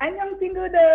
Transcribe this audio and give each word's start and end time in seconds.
Anyong 0.00 0.40
Tinggude. 0.40 0.88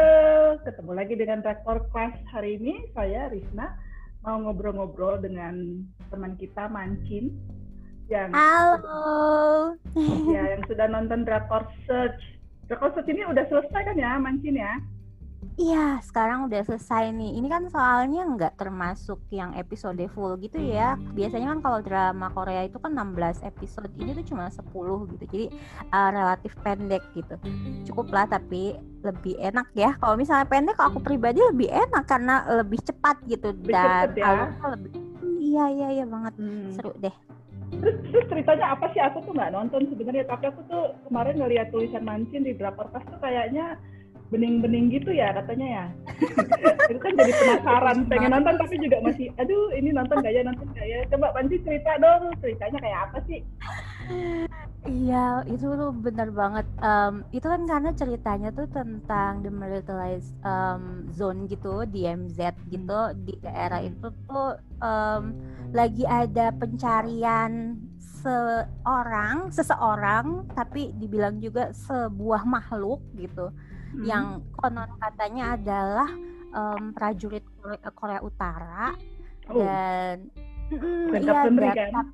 Ketemu 0.65 0.91
lagi 0.97 1.13
dengan 1.13 1.45
Rektor 1.45 1.77
Class 1.93 2.17
hari 2.33 2.57
ini. 2.57 2.89
Saya 2.97 3.29
Risna 3.29 3.77
mau 4.25 4.41
ngobrol-ngobrol 4.41 5.21
dengan 5.21 5.85
teman 6.09 6.33
kita 6.41 6.65
Mancin 6.73 7.29
yang 8.09 8.33
Halo. 8.33 9.77
ya 10.33 10.57
yang 10.57 10.65
sudah 10.65 10.89
nonton 10.89 11.21
Drakor 11.21 11.69
Search. 11.85 12.17
Drakor 12.65 12.97
Search 12.97 13.13
ini 13.13 13.29
udah 13.29 13.45
selesai 13.45 13.93
kan 13.93 13.93
ya 13.93 14.17
Mancin 14.17 14.57
ya? 14.57 14.73
Iya, 15.55 16.03
sekarang 16.03 16.51
udah 16.51 16.67
selesai 16.67 17.15
nih. 17.15 17.39
Ini 17.39 17.47
kan 17.47 17.71
soalnya 17.71 18.27
nggak 18.27 18.59
termasuk 18.59 19.23
yang 19.31 19.55
episode 19.55 20.03
full 20.11 20.35
gitu 20.43 20.59
ya. 20.59 20.99
Biasanya 21.15 21.55
kan 21.55 21.59
kalau 21.63 21.79
drama 21.79 22.27
Korea 22.35 22.67
itu 22.67 22.75
kan 22.75 22.91
16 22.91 23.39
episode, 23.47 23.87
ini 23.95 24.11
tuh 24.19 24.35
cuma 24.35 24.51
10 24.51 24.67
gitu. 25.15 25.23
Jadi 25.31 25.45
uh, 25.95 26.09
relatif 26.11 26.51
pendek 26.59 27.07
gitu. 27.15 27.39
Cukup 27.87 28.11
lah 28.11 28.27
tapi 28.27 28.75
lebih 28.99 29.39
enak 29.39 29.71
ya. 29.79 29.95
Kalau 29.95 30.19
misalnya 30.19 30.43
pendek 30.43 30.75
aku 30.75 30.99
pribadi 30.99 31.39
lebih 31.39 31.71
enak 31.71 32.03
karena 32.03 32.43
lebih 32.51 32.83
cepat 32.83 33.23
gitu 33.23 33.55
Lebih 33.55 33.71
dan 33.71 34.11
cepet 34.11 34.19
ya? 34.19 34.27
alurnya 34.27 34.67
lebih 34.75 34.91
Iya 35.45 35.65
iya 35.71 35.87
iya 36.01 36.05
banget. 36.09 36.33
Hmm. 36.35 36.75
Seru 36.75 36.91
deh. 36.99 37.15
Terus, 37.79 37.95
terus 38.11 38.25
ceritanya 38.27 38.75
apa 38.75 38.91
sih? 38.91 38.99
Aku 38.99 39.23
tuh 39.23 39.31
nggak 39.31 39.55
nonton 39.55 39.87
sebenarnya, 39.87 40.27
tapi 40.27 40.51
aku 40.51 40.67
tuh 40.67 40.99
kemarin 41.07 41.39
ngeliat 41.39 41.71
tulisan 41.71 42.03
Mancin 42.03 42.43
di 42.43 42.51
Drakor 42.51 42.91
Class 42.91 43.07
tuh 43.07 43.19
kayaknya 43.23 43.79
bening-bening 44.33 44.89
gitu 44.89 45.13
ya 45.13 45.29
katanya 45.35 45.67
ya. 45.67 45.85
itu 46.91 46.99
kan 47.01 47.13
jadi 47.13 47.33
penasaran, 47.33 47.97
pengen 48.09 48.31
nonton 48.33 48.55
tapi 48.57 48.75
juga 48.81 48.97
masih, 49.05 49.27
aduh 49.37 49.69
ini 49.77 49.89
nonton 49.93 50.21
gak 50.21 50.33
ya, 50.33 50.41
nonton 50.41 50.67
gak 50.73 50.87
ya. 50.87 50.99
Coba 51.13 51.33
Mancin 51.37 51.61
cerita 51.61 51.91
dong, 52.01 52.33
ceritanya 52.41 52.79
kayak 52.81 52.99
apa 53.09 53.17
sih? 53.29 53.41
Iya, 54.85 55.41
itu 55.49 55.65
tuh 55.65 55.91
bener 55.97 56.29
banget. 56.29 56.65
Em, 56.77 57.25
itu 57.33 57.45
kan 57.45 57.65
karena 57.65 57.89
ceritanya 57.97 58.49
tuh 58.53 58.69
tentang 58.69 59.41
demilitarized 59.41 60.33
em, 60.45 61.09
zone 61.09 61.49
gitu, 61.49 61.89
DMZ 61.89 62.53
gitu, 62.69 63.01
di 63.25 63.33
daerah 63.41 63.81
itu 63.81 64.13
tuh 64.29 64.61
em, 64.81 65.33
lagi 65.73 66.05
ada 66.05 66.53
pencarian 66.53 67.81
seorang, 67.97 69.49
seseorang, 69.53 70.49
tapi 70.53 70.93
dibilang 70.97 71.37
juga 71.41 71.73
sebuah 71.73 72.45
makhluk 72.45 73.01
gitu, 73.17 73.53
Hmm. 73.95 74.03
yang 74.03 74.25
konon 74.59 74.91
katanya 74.99 75.55
adalah 75.55 76.09
em, 76.51 76.91
prajurit 76.91 77.45
Korea, 77.63 77.89
Korea 77.95 78.19
Utara 78.19 78.87
Oh, 79.45 79.61
dan 79.61 80.25
bukan 80.73 81.21
iya, 81.21 81.45
dan 81.45 81.89
kan? 81.93 82.05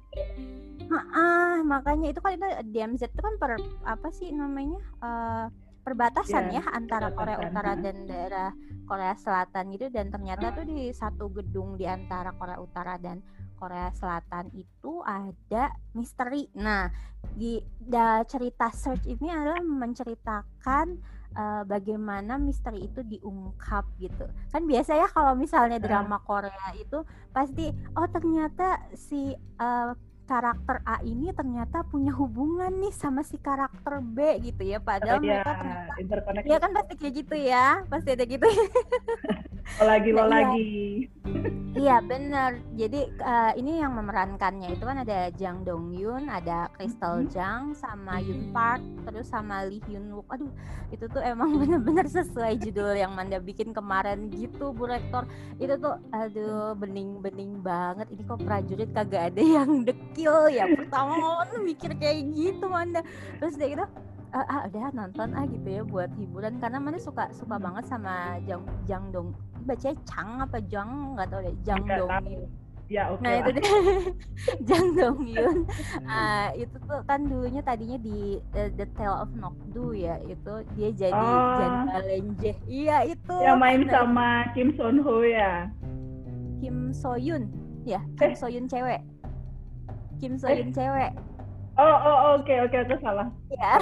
Ah, 1.15 1.63
makanya 1.63 2.11
itu 2.11 2.19
kan 2.19 2.35
itu 2.35 2.47
DMZ 2.75 3.07
itu 3.07 3.21
kan 3.23 3.39
per 3.39 3.55
apa 3.87 4.11
sih 4.11 4.35
namanya 4.35 4.83
eh, 4.99 5.45
perbatasan 5.81 6.51
Iya, 6.51 6.61
ya 6.61 6.63
antara 6.75 7.15
Korea 7.15 7.39
Utara 7.41 7.73
dan 7.79 8.05
daerah 8.05 8.51
Korea 8.85 9.15
Selatan 9.15 9.71
gitu 9.71 9.87
dan 9.89 10.11
ternyata 10.11 10.51
tuh 10.51 10.67
di 10.67 10.91
satu 10.91 11.31
gedung 11.31 11.79
di 11.79 11.87
antara 11.87 12.35
Korea 12.35 12.59
Utara 12.59 12.99
dan 12.99 13.23
Korea 13.55 13.93
Selatan 13.93 14.51
itu 14.57 15.05
ada 15.05 15.71
misteri. 15.95 16.49
Nah, 16.57 16.89
di 17.37 17.61
da, 17.77 18.25
cerita 18.25 18.73
search 18.73 19.05
ini 19.05 19.29
adalah 19.29 19.61
menceritakan 19.61 20.97
eh, 21.31 21.63
bagaimana 21.65 22.35
misteri 22.37 22.85
itu 22.87 23.01
diungkap 23.03 23.87
gitu. 23.99 24.27
Kan 24.51 24.67
biasa 24.67 24.91
ya 24.95 25.07
kalau 25.11 25.33
misalnya 25.35 25.79
drama 25.79 26.19
Korea 26.23 26.75
itu 26.75 27.03
pasti 27.31 27.71
oh 27.95 28.07
ternyata 28.11 28.91
si 28.93 29.35
eh, 29.37 29.91
karakter 30.31 30.79
A 30.81 31.03
ini 31.03 31.27
ternyata 31.31 31.83
punya 31.83 32.11
hubungan 32.13 32.71
nih 32.79 32.93
sama 32.93 33.19
si 33.21 33.35
karakter 33.37 33.99
B 34.01 34.17
gitu 34.41 34.63
ya 34.63 34.79
padahal 34.79 35.19
Iya, 35.19 35.43
mereka 35.43 35.51
ternyata 35.53 35.93
interconnect. 35.97 36.45
ya 36.45 36.57
kan 36.57 36.71
pasti 36.71 36.93
kayak 36.95 37.13
gitu 37.17 37.35
ya 37.35 37.65
pasti 37.85 38.09
ada 38.09 38.23
gitu 38.25 38.47
Lo 39.71 39.87
lagi, 39.87 40.09
lo 40.09 40.21
Nah, 40.21 40.27
iya. 40.27 40.35
lagi. 40.43 40.71
iya 41.73 41.97
bener 42.01 42.49
jadi 42.73 43.01
eh, 43.07 43.51
ini 43.55 43.79
yang 43.79 43.93
memerankannya 43.93 44.69
itu 44.69 44.83
kan 44.83 44.99
ada 44.99 45.31
Jang 45.31 45.63
Dong 45.63 45.91
Yun 45.93 46.27
ada 46.27 46.67
Crystal 46.69 47.17
Mhm. 47.17 47.29
Jang 47.29 47.61
sama 47.73 48.19
Yun 48.19 48.51
Park 48.51 48.79
terus 49.01 49.25
sama 49.25 49.63
Lee 49.63 49.79
Hyun 49.81 50.11
Wook 50.11 50.27
aduh 50.29 50.51
itu 50.89 51.05
tuh 51.05 51.21
emang 51.21 51.55
bener-bener 51.61 52.03
sesuai 52.05 52.59
judul 52.59 52.91
yang 52.93 53.11
Manda 53.11 53.39
bikin 53.39 53.71
kemarin 53.71 54.27
gitu 54.29 54.71
Bu 54.71 54.85
Rektor 54.85 55.23
itu 55.57 55.71
tuh 55.77 55.95
aduh 56.11 56.75
bening-bening 56.75 57.61
banget 57.61 58.07
ini 58.09 58.21
kok 58.21 58.41
prajurit 58.41 58.91
kagak 58.91 59.31
ada 59.31 59.41
yang 59.41 59.87
dekil 60.21 60.53
ya 60.53 60.65
pertama 60.69 61.17
ngomong 61.17 61.45
tuh 61.49 61.59
mikir 61.59 61.91
kayak 61.97 62.29
gitu 62.29 62.65
Manda 62.67 63.01
terus 63.37 63.57
dia 63.57 63.73
gitu 63.73 63.85
"Ah, 64.31 64.45
ah 64.47 64.61
udah 64.63 64.93
nonton 64.93 65.27
ah 65.33 65.43
gitu 65.43 65.67
ya 65.67 65.81
buat 65.83 66.13
hiburan 66.13 66.55
karena 66.55 66.77
mana 66.77 66.95
suka 66.95 67.27
suka 67.31 67.57
Hmm. 67.57 67.65
banget 67.65 67.83
sama 67.85 68.13
Jang 68.45 68.61
Jang 68.85 69.09
Dong 69.09 69.33
bacanya 69.59 69.97
Chang 70.05 70.39
apa 70.39 70.61
Jang 70.63 71.17
nggak 71.17 71.27
tahu 71.27 71.41
deh 71.41 71.55
Jang 71.61 71.83
Dong 71.83 72.07
tahu. 72.07 72.29
Yun 72.29 72.49
Ya 72.91 73.07
oke 73.07 73.23
nah 73.23 73.31
lah. 73.31 73.39
itu 73.41 73.49
deh 73.51 73.63
Jang 74.67 74.87
Dong 74.93 75.19
Yun 75.25 75.57
Ah, 76.07 76.53
itu 76.53 76.75
tuh 76.77 77.01
kan 77.03 77.25
dulunya 77.25 77.59
tadinya 77.59 77.97
di 77.97 78.19
uh, 78.53 78.69
The 78.69 78.85
Tale 78.93 79.17
of 79.17 79.33
Nokdu 79.33 79.97
ya 79.97 80.21
itu 80.21 80.53
dia 80.77 80.89
jadi 80.93 81.17
Oh. 81.17 81.57
janda 81.57 81.97
lenjeh 82.05 82.55
iya 82.69 83.01
itu 83.03 83.35
Yang 83.35 83.57
main 83.57 83.81
Nah, 83.81 83.91
sama 83.91 84.27
Kim 84.53 84.69
Son 84.71 85.01
Ho 85.01 85.25
ya. 85.25 85.65
Kim 86.61 86.93
Soyun 86.93 87.49
ya 87.83 87.97
Eh. 87.97 88.15
Kim 88.15 88.31
Soyun 88.31 88.69
cewek 88.69 89.01
Kim 90.21 90.37
Soyun 90.37 90.69
cewek. 90.69 91.11
Oh, 91.81 91.97
oh, 91.97 92.17
oke, 92.37 92.53
oke, 92.67 92.77
aku 92.77 92.95
salah. 93.01 93.27
ya 93.49 93.73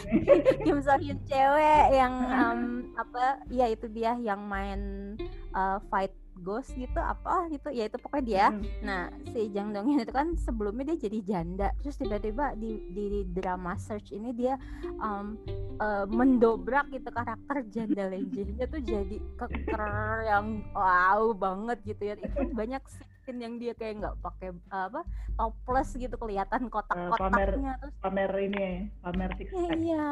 Kim 0.66 0.82
Sohyun 0.82 1.20
cewek 1.30 1.84
yang 1.94 2.14
em, 2.26 2.60
apa 2.98 3.38
ya 3.54 3.70
itu 3.70 3.86
dia 3.86 4.18
yang 4.18 4.42
main 4.50 5.14
uh, 5.54 5.78
fight 5.86 6.10
ghost 6.42 6.74
gitu 6.74 6.98
apa 6.98 7.46
gitu. 7.54 7.70
Ya 7.70 7.86
itu 7.86 8.02
pokoknya 8.02 8.24
dia. 8.26 8.46
Hmm. 8.50 8.64
nah 8.82 9.02
si 9.30 9.46
Jang 9.54 9.70
Dong 9.70 9.86
Hyun 9.86 10.02
itu 10.02 10.10
kan 10.10 10.34
sebelumnya 10.34 10.90
dia 10.90 11.06
jadi 11.06 11.18
janda. 11.22 11.68
Terus 11.84 11.96
tiba-tiba 12.02 12.58
di, 12.58 12.82
di 12.90 13.22
drama 13.30 13.78
search 13.78 14.10
ini 14.10 14.34
dia 14.34 14.58
em, 14.82 15.38
eh, 15.78 16.04
mendobrak 16.10 16.90
gitu 16.90 17.08
karakter 17.14 17.62
janda 17.70 18.10
lenjehnya 18.10 18.66
tuh 18.66 18.82
jadi 18.82 19.16
keker 19.38 19.84
yang 20.26 20.66
wow 20.74 21.30
banget 21.30 21.78
gitu 21.84 22.02
ya. 22.10 22.14
Itu 22.18 22.52
banyak 22.52 22.82
scene 23.26 23.42
yang 23.42 23.54
dia 23.58 23.74
kayak 23.74 23.98
nggak 23.98 24.14
pakai 24.22 24.54
apa 24.70 25.02
topless 25.34 25.90
gitu 25.98 26.14
kelihatan 26.14 26.70
kotak-kotaknya 26.70 27.74
terus 27.82 27.94
Pamer 27.98 28.30
ini, 28.38 28.68
pamer 29.02 29.30
six 29.34 29.50
Iya, 29.50 29.66
pack. 29.66 29.78
iya. 29.82 30.06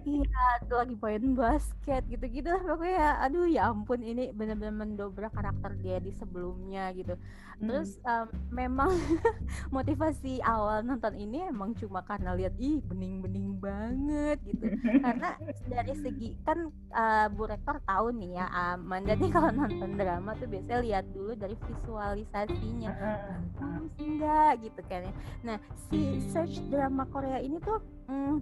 Iya, 0.00 0.44
tuh 0.64 0.76
lagi 0.80 0.96
main 0.96 1.24
basket 1.36 2.02
gitu-gitu 2.08 2.48
lah 2.48 2.62
pokoknya. 2.64 3.08
Aduh 3.26 3.44
ya 3.44 3.68
ampun 3.68 4.00
ini 4.00 4.32
benar-benar 4.32 4.72
mendobrak 4.72 5.32
karakter 5.36 5.76
dia 5.80 6.00
di 6.00 6.08
sebelumnya 6.16 6.88
gitu. 6.96 7.14
Hmm. 7.14 7.66
Terus 7.68 8.00
em, 8.08 8.26
memang 8.48 8.88
motivasi 9.76 10.40
awal 10.40 10.80
nonton 10.80 11.12
ini 11.20 11.44
emang 11.44 11.76
cuma 11.76 12.00
karena 12.00 12.32
lihat 12.32 12.56
ih 12.56 12.80
bening-bening 12.88 13.60
banget 13.60 14.40
gitu. 14.48 14.72
karena 15.04 15.36
dari 15.68 15.94
segi 15.96 16.28
kan 16.48 16.72
eh, 16.96 17.26
Bu 17.28 17.44
Rektor 17.44 17.76
tahu 17.84 18.16
nih 18.16 18.40
ya, 18.40 18.46
Amanda 18.48 19.12
nih 19.12 19.30
kalau 19.30 19.50
nonton 19.52 20.00
drama 20.00 20.32
tuh 20.40 20.48
biasanya 20.48 20.80
lihat 20.80 21.04
dulu 21.12 21.32
dari 21.36 21.56
visualisasinya 21.60 22.90
Heeh. 22.96 23.36
bagus 23.60 23.94
enggak 24.00 24.52
gitu 24.64 24.80
kan 24.88 25.00
ya. 25.04 25.12
Nah, 25.44 25.56
si 25.92 26.20
search 26.32 26.64
drama 26.72 27.04
Korea 27.12 27.38
ini 27.44 27.60
tuh 27.60 27.78
hmm, 28.08 28.40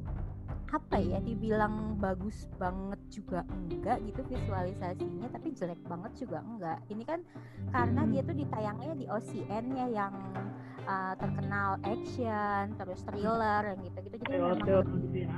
apa 0.69 1.01
ya 1.01 1.17
dibilang 1.25 1.97
bagus 1.97 2.45
banget 2.61 3.01
juga 3.09 3.41
enggak 3.49 4.05
gitu 4.05 4.21
visualisasinya 4.29 5.29
tapi 5.33 5.49
jelek 5.57 5.81
banget 5.89 6.13
juga 6.21 6.45
enggak. 6.45 6.79
Ini 6.93 7.05
kan 7.09 7.21
karena 7.73 8.03
dia 8.05 8.21
tuh 8.21 8.37
ditayangnya 8.37 8.95
di 8.97 9.07
OCN 9.09 9.65
ya 9.73 9.87
yang 9.89 10.13
uh, 10.85 11.15
terkenal 11.17 11.81
action, 11.85 12.77
terus 12.77 13.01
thriller 13.09 13.63
yang 13.65 13.81
gitu-gitu. 13.81 14.17
Jadi 14.21 14.33
memang 14.37 14.61
gitu 15.09 15.19
ya. 15.25 15.33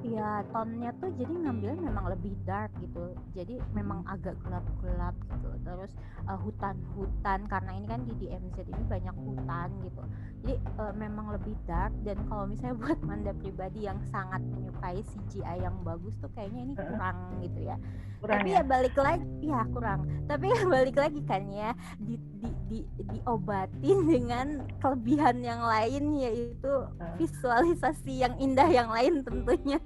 Iya, 0.00 0.48
tonnya 0.48 0.96
tuh 0.96 1.12
jadi 1.12 1.28
ngambilnya 1.28 1.84
memang 1.84 2.08
lebih 2.08 2.32
dark 2.48 2.72
gitu. 2.80 3.12
Jadi 3.36 3.60
memang 3.76 4.00
agak 4.08 4.32
gelap-gelap 4.40 5.12
gitu. 5.28 5.50
Terus 5.60 5.92
uh, 6.24 6.40
hutan-hutan 6.40 7.44
karena 7.52 7.70
ini 7.76 7.86
kan 7.86 8.00
di 8.08 8.16
DMZ 8.16 8.64
ini 8.64 8.82
banyak 8.88 9.12
hutan 9.12 9.68
gitu. 9.84 10.02
Jadi 10.40 10.56
uh, 10.80 10.94
memang 10.96 11.36
lebih 11.36 11.52
dark 11.68 11.92
dan 12.00 12.16
kalau 12.32 12.48
misalnya 12.48 12.76
buat 12.82 12.98
Manda 13.04 13.32
pribadi 13.36 13.84
yang 13.84 14.00
sangat 14.08 14.40
menyukai 14.40 15.04
CGI 15.04 15.68
yang 15.68 15.76
bagus 15.84 16.16
tuh 16.16 16.32
kayaknya 16.32 16.60
ini 16.64 16.74
kurang 16.80 17.16
gitu 17.44 17.60
ya. 17.60 17.76
Kurang 18.24 18.40
Tapi 18.40 18.48
ya? 18.48 18.56
ya 18.56 18.62
balik 18.64 18.96
lagi, 18.96 19.28
ya 19.44 19.60
kurang. 19.68 20.00
Tapi 20.24 20.44
ya 20.48 20.60
balik 20.80 20.96
lagi 20.96 21.20
kan 21.28 21.42
ya 21.52 21.70
di 22.00 22.16
di 22.40 22.48
di 22.72 22.78
diobatin 23.12 23.98
dengan 24.16 24.46
kelebihan 24.80 25.44
yang 25.44 25.60
lain 25.60 26.16
yaitu 26.16 26.72
visualisasi 27.20 28.24
yang 28.24 28.32
indah 28.40 28.68
yang 28.72 28.88
lain 28.88 29.20
tentunya. 29.20 29.76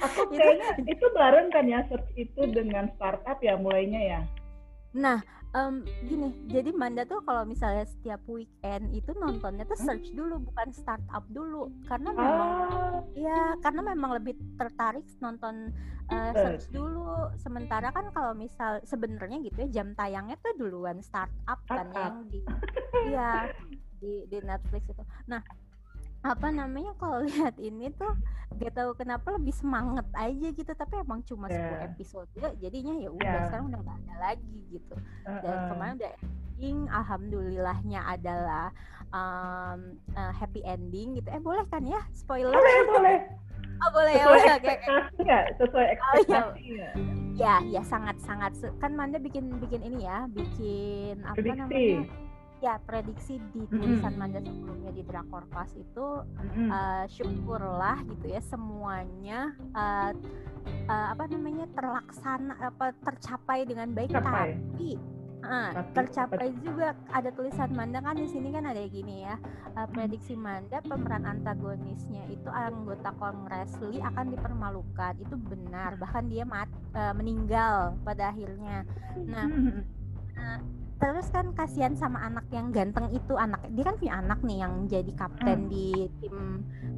Aku 0.00 0.24
Itu- 0.32 0.40
kayaknya 0.40 0.88
itu 0.88 1.06
bareng 1.12 1.48
kan 1.52 1.64
ya 1.68 1.84
search 1.92 2.08
itu 2.16 2.40
dengan 2.48 2.88
startup 2.96 3.36
ya 3.44 3.60
mulainya 3.60 4.00
ya. 4.00 4.20
Nah, 4.98 5.22
um, 5.54 5.86
gini, 6.02 6.34
jadi 6.50 6.74
Manda 6.74 7.06
tuh 7.06 7.22
kalau 7.22 7.46
misalnya 7.46 7.86
setiap 7.86 8.18
weekend 8.26 8.90
itu 8.90 9.14
nontonnya 9.14 9.62
tuh 9.64 9.78
search 9.78 10.10
dulu 10.10 10.42
bukan 10.42 10.74
start 10.74 11.00
up 11.14 11.22
dulu 11.30 11.70
karena 11.86 12.10
memang 12.10 12.50
Ah, 12.58 13.00
ya 13.14 13.54
karena 13.62 13.80
memang 13.94 14.10
lebih 14.18 14.34
tertarik 14.58 15.06
nonton 15.22 15.70
uh, 16.10 16.32
search 16.34 16.66
dulu. 16.74 17.30
Sementara 17.38 17.94
kan 17.94 18.10
kalau 18.10 18.34
misal 18.34 18.82
sebenarnya 18.82 19.38
gitu 19.46 19.56
ya 19.64 19.68
jam 19.80 19.94
tayangnya 19.94 20.34
tuh 20.42 20.52
duluan 20.58 20.98
start 20.98 21.30
up 21.46 21.62
kan 21.70 21.86
Startup. 21.86 22.02
yang 22.02 22.16
di 22.26 22.40
iya 23.06 23.32
di 24.02 24.26
di 24.26 24.38
Netflix 24.42 24.82
itu. 24.90 25.04
Nah, 25.30 25.40
apa 26.18 26.50
namanya 26.50 26.92
kalau 26.98 27.22
lihat 27.22 27.54
ini 27.58 27.94
tuh 27.94 28.10
gak 28.58 28.74
tahu 28.74 28.90
kenapa 28.92 29.38
lebih 29.38 29.54
semangat 29.54 30.02
aja 30.12 30.48
gitu 30.50 30.66
tapi 30.68 30.98
emang 30.98 31.22
cuma 31.22 31.46
10 31.46 31.54
Yeah. 31.54 31.86
episode 31.86 32.26
jadinya 32.58 32.94
ya 32.96 33.08
udah 33.08 33.22
Yeah. 33.32 33.46
sekarang 33.46 33.66
udah 33.70 33.80
gak 33.80 33.98
ada 34.02 34.14
lagi 34.18 34.58
gitu. 34.68 34.94
Dan 35.24 35.46
uh-uh. 35.46 35.68
kemarin 35.70 35.94
udah 35.96 36.12
ending 36.58 36.78
alhamdulillahnya 36.90 38.00
adalah 38.02 38.66
um, 39.10 39.80
uh, 40.12 40.32
happy 40.32 40.58
ending 40.64 41.14
gitu. 41.14 41.28
Eh 41.28 41.38
boleh 41.38 41.62
kan 41.66 41.86
ya 41.86 42.02
spoiler? 42.12 42.50
Boleh 42.50 42.78
boleh. 42.84 43.18
Oh 43.78 43.94
boleh 43.94 44.10
ya 44.10 44.26
sesuai 44.26 44.42
oke. 44.42 44.50
ekspektasi 44.58 45.18
nggak? 45.22 45.44
Sesuai 45.54 45.86
ekspektasi 45.94 46.30
nggak? 46.66 46.94
Ya 47.38 47.54
ya 47.62 47.82
sangat 47.86 48.18
sangat. 48.18 48.50
Se- 48.58 48.74
kan 48.82 48.90
Manda 48.90 49.22
bikin 49.22 49.54
bikin 49.62 49.86
ini 49.86 50.02
ya 50.02 50.26
bikin 50.26 51.22
apa 51.22 51.38
prediksi. 51.38 51.62
namanya 51.62 52.02
ya 52.58 52.82
prediksi 52.82 53.38
di 53.54 53.62
tulisan 53.70 54.18
Manda 54.18 54.42
sebelumnya 54.42 54.90
di 54.90 55.02
Drakor 55.06 55.46
Pas 55.50 55.70
itu 55.78 56.06
Mm-mm. 56.22 56.68
uh, 56.70 57.04
syukurlah 57.06 58.02
gitu 58.06 58.26
ya 58.34 58.42
semuanya 58.42 59.54
uh, 59.74 60.10
uh, 60.90 61.06
apa 61.14 61.24
namanya 61.30 61.70
terlaksana 61.74 62.58
apa 62.58 62.94
tercapai 63.06 63.62
dengan 63.62 63.94
baik 63.94 64.10
Tercapai. 64.10 64.58
tapi 64.58 64.90
uh, 65.46 65.70
tercapai 65.94 66.48
juga 66.62 66.98
ada 67.14 67.30
tulisan 67.30 67.70
Manda 67.74 68.02
kan 68.02 68.18
di 68.18 68.26
sini 68.26 68.50
kan 68.50 68.66
ada 68.66 68.82
gini 68.90 69.22
ya 69.22 69.38
uh, 69.78 69.86
prediksi 69.86 70.34
Manda 70.34 70.82
pemeran 70.82 71.30
antagonisnya 71.30 72.26
itu 72.26 72.48
anggota 72.50 73.14
Kongres 73.22 73.78
Lee 73.86 74.02
akan 74.02 74.34
dipermalukan 74.34 75.14
itu 75.22 75.34
benar 75.38 75.94
bahkan 76.00 76.26
dia 76.26 76.42
mat, 76.42 76.70
uh, 76.98 77.14
meninggal 77.14 77.94
pada 78.02 78.34
akhirnya 78.34 78.82
nah 79.26 79.46
Mm-mm. 79.46 79.82
Terus 80.98 81.30
kan 81.30 81.54
kasihan 81.54 81.94
sama 81.94 82.18
anak 82.26 82.44
yang 82.50 82.74
ganteng 82.74 83.06
itu 83.14 83.38
anak 83.38 83.62
dia 83.70 83.86
kan 83.86 83.94
punya 83.98 84.14
anak 84.18 84.38
nih 84.42 84.58
yang 84.66 84.74
jadi 84.90 85.12
kapten 85.14 85.58
Hmm. 85.66 85.70
di 85.70 85.88
tim 86.18 86.36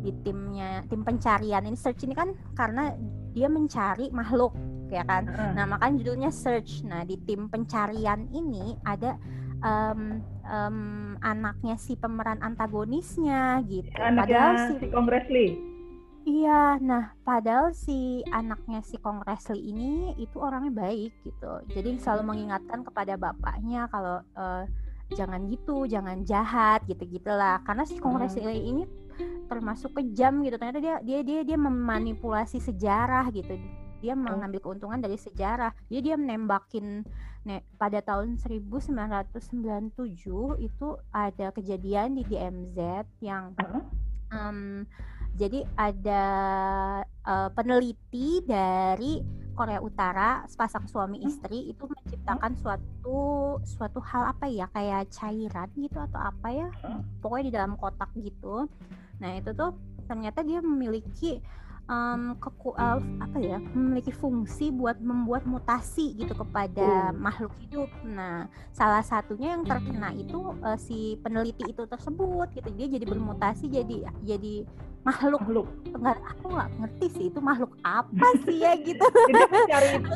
di 0.00 0.10
timnya 0.24 0.80
tim 0.88 1.04
pencarian 1.04 1.68
ini. 1.68 1.76
Search 1.76 2.08
ini 2.08 2.16
kan 2.16 2.32
karena 2.56 2.96
dia 3.36 3.46
mencari 3.52 4.08
makhluk 4.10 4.56
ya 4.88 5.04
kan? 5.04 5.28
Uh-uh. 5.28 5.52
nah 5.54 5.64
makanya 5.68 5.94
judulnya 6.00 6.30
search. 6.32 6.80
Nah 6.88 7.04
di 7.04 7.20
tim 7.28 7.46
pencarian 7.52 8.24
ini 8.32 8.74
ada 8.82 9.20
em, 9.60 10.24
em, 10.48 10.76
anaknya 11.20 11.76
si 11.76 11.92
pemeran 11.94 12.40
antagonisnya 12.40 13.60
gitu. 13.68 13.92
Padahal 13.92 14.16
si 14.16 14.32
anaknya 14.32 14.80
si 14.80 14.86
Kongres 14.88 15.28
Lee 15.28 15.69
Iya, 16.20 16.76
nah 16.84 17.16
padahal 17.24 17.72
si 17.72 18.20
anaknya 18.28 18.84
si 18.84 19.00
Kongres 19.00 19.48
Lee 19.48 19.72
ini 19.72 20.12
itu 20.20 20.36
orangnya 20.36 20.68
baik 20.68 21.16
gitu. 21.24 21.52
Jadi 21.72 21.96
selalu 21.96 22.22
mengingatkan 22.36 22.84
kepada 22.84 23.16
bapaknya 23.16 23.88
kalau 23.88 24.20
eh, 24.36 24.68
jangan 25.16 25.48
gitu, 25.48 25.88
jangan 25.88 26.20
jahat 26.28 26.84
gitu-gitulah. 26.84 27.64
Karena 27.64 27.88
si 27.88 27.96
Kongres 27.96 28.36
Hmm. 28.36 28.52
Lee 28.52 28.68
ini 28.68 28.82
termasuk 29.48 29.96
kejam 29.96 30.44
gitu. 30.44 30.60
Ternyata 30.60 30.80
dia 30.80 30.96
dia 31.00 31.20
dia 31.24 31.40
dia 31.40 31.56
memanipulasi 31.56 32.60
sejarah 32.60 33.24
gitu. 33.32 33.56
Dia 34.04 34.12
mengambil 34.12 34.60
keuntungan 34.60 35.00
dari 35.00 35.16
sejarah. 35.16 35.72
Jadi 35.88 36.00
dia 36.04 36.16
menembakin 36.20 37.04
nek 37.48 37.64
pada 37.80 38.04
tahun 38.04 38.36
1997 38.36 39.96
itu 40.60 40.88
ada 41.08 41.48
kejadian 41.56 42.20
di 42.20 42.28
DMZ 42.28 43.08
yang 43.24 43.56
Uh-uh. 43.56 44.84
Jadi 45.34 45.64
ada 45.74 46.24
eh, 47.04 47.48
peneliti 47.52 48.42
dari 48.42 49.20
Korea 49.50 49.76
Utara 49.78 50.48
sepasang 50.48 50.88
suami 50.88 51.20
Hmm. 51.20 51.28
istri 51.28 51.68
itu 51.68 51.84
menciptakan 51.84 52.56
suatu 52.56 53.20
suatu 53.60 54.00
hal 54.00 54.32
apa 54.32 54.48
ya 54.48 54.64
kayak 54.72 55.12
cairan 55.12 55.68
gitu 55.76 56.00
atau 56.00 56.16
apa 56.16 56.48
ya 56.48 56.68
Hmm. 56.80 57.04
pokoknya 57.20 57.44
di 57.44 57.52
dalam 57.52 57.72
kotak 57.76 58.08
gitu 58.16 58.64
nah 59.20 59.36
itu 59.36 59.52
tuh 59.52 59.76
ternyata 60.08 60.40
dia 60.40 60.64
memiliki 60.64 61.44
em, 61.90 62.38
keku 62.38 62.70
eh, 62.78 62.98
apa 63.18 63.38
ya 63.42 63.58
memiliki 63.74 64.14
fungsi 64.14 64.70
buat 64.70 65.02
membuat 65.02 65.42
mutasi 65.44 66.14
gitu 66.14 66.32
kepada 66.32 67.10
Oh. 67.10 67.18
makhluk 67.18 67.50
hidup. 67.60 67.90
Nah 68.06 68.46
salah 68.70 69.02
satunya 69.02 69.58
yang 69.58 69.66
terkena 69.66 70.14
itu 70.14 70.54
eh, 70.62 70.78
si 70.78 71.18
peneliti 71.18 71.66
itu 71.66 71.82
tersebut 71.84 72.46
gitu. 72.54 72.68
Dia 72.78 72.86
jadi 72.86 73.04
bermutasi 73.04 73.66
jadi 73.66 74.06
jadi 74.22 74.62
makhluk. 75.02 75.42
Makhluk. 75.42 75.68
Nggak 75.90 76.18
aku 76.30 76.46
nggak 76.54 76.70
ngerti 76.78 77.06
sih 77.10 77.24
itu 77.28 77.40
makhluk 77.42 77.72
apa 77.82 78.28
sih 78.46 78.62
ya 78.62 78.72
gitu. 78.78 79.04
Jadi 79.72 79.88
itu 79.98 80.14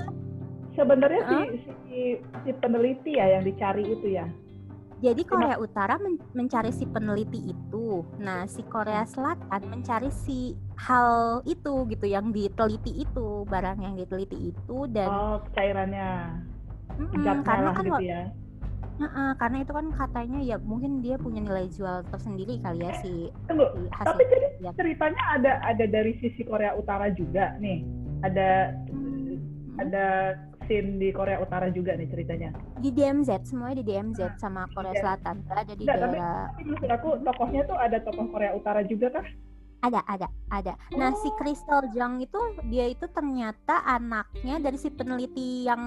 sebenarnya 0.75 1.23
si, 1.25 1.35
Hah? 1.35 1.47
si 1.87 1.99
si 2.45 2.51
peneliti 2.59 3.17
ya 3.17 3.39
yang 3.39 3.45
dicari 3.47 3.83
itu 3.87 4.15
ya 4.15 4.27
jadi 5.05 5.23
Korea 5.23 5.57
Utara 5.57 6.01
men- 6.01 6.25
mencari 6.33 6.73
si 6.73 6.89
peneliti 6.89 7.37
itu 7.45 8.01
nah 8.17 8.49
si 8.49 8.65
Korea 8.65 9.05
Selatan 9.05 9.69
mencari 9.69 10.09
si 10.09 10.57
hal 10.81 11.45
itu 11.45 11.85
gitu 11.87 12.07
yang 12.09 12.33
diteliti 12.33 13.05
itu 13.05 13.45
barang 13.45 13.79
yang 13.79 13.95
diteliti 13.95 14.49
itu 14.49 14.77
dan 14.89 15.09
oh 15.09 15.37
cairannya 15.53 16.41
zatnya 17.15 17.45
karena 17.45 17.71
kan 17.71 17.85
gitu 17.85 18.05
ya 18.05 18.23
Heeh, 18.95 19.35
karena 19.35 19.59
itu 19.59 19.75
kan 19.75 19.91
katanya 19.91 20.39
ya 20.39 20.57
mungkin 20.63 21.03
dia 21.03 21.19
punya 21.19 21.43
nilai 21.43 21.67
jual 21.67 22.07
tersendiri 22.07 22.63
kali 22.63 22.79
ya 22.79 22.95
si, 23.03 23.27
tunggu 23.51 23.67
si 23.75 23.91
hasil 23.91 24.07
tapi 24.07 24.23
jadi 24.23 24.47
penelitian. 24.55 24.73
ceritanya 24.79 25.23
ada 25.35 25.53
ada 25.67 25.85
dari 25.85 26.15
sisi 26.23 26.47
Korea 26.47 26.79
Utara 26.79 27.11
juga 27.11 27.59
nih 27.59 27.83
ada 28.23 28.71
Hmm. 29.75 29.83
ada 29.83 30.07
scene 30.65 30.97
di 30.97 31.09
Korea 31.11 31.39
Utara 31.39 31.69
juga 31.69 31.93
nih 31.93 32.07
ceritanya. 32.07 32.51
Di 32.77 32.91
DMZ 32.91 33.31
semuanya 33.45 33.77
di 33.79 33.87
DMZ 33.87 34.21
sama 34.37 34.65
Korea 34.69 34.91
Iya. 34.91 35.01
Selatan. 35.01 35.35
Nggak 35.43 35.59
ada 35.59 35.73
di 35.73 35.83
Nggak, 35.83 35.99
tapi- 35.99 36.13
daerah 36.15 36.45
tapi 36.49 36.63
maksud 36.67 36.91
aku 36.91 37.09
tokohnya 37.23 37.63
tuh 37.65 37.77
ada 37.77 37.99
tokoh 38.01 38.27
Korea 38.29 38.53
Utara 38.53 38.81
juga 38.83 39.09
kah? 39.13 39.27
Ada 39.83 40.01
ada 40.03 40.25
ada. 40.49 40.73
Nah 40.91 41.13
si 41.13 41.29
Oh. 41.29 41.37
Crystal 41.37 41.85
Jung 41.91 42.17
itu 42.19 42.41
dia 42.65 42.89
itu 42.89 43.05
ternyata 43.07 43.85
anaknya 43.85 44.57
dari 44.59 44.81
si 44.81 44.89
peneliti 44.89 45.69
yang 45.69 45.83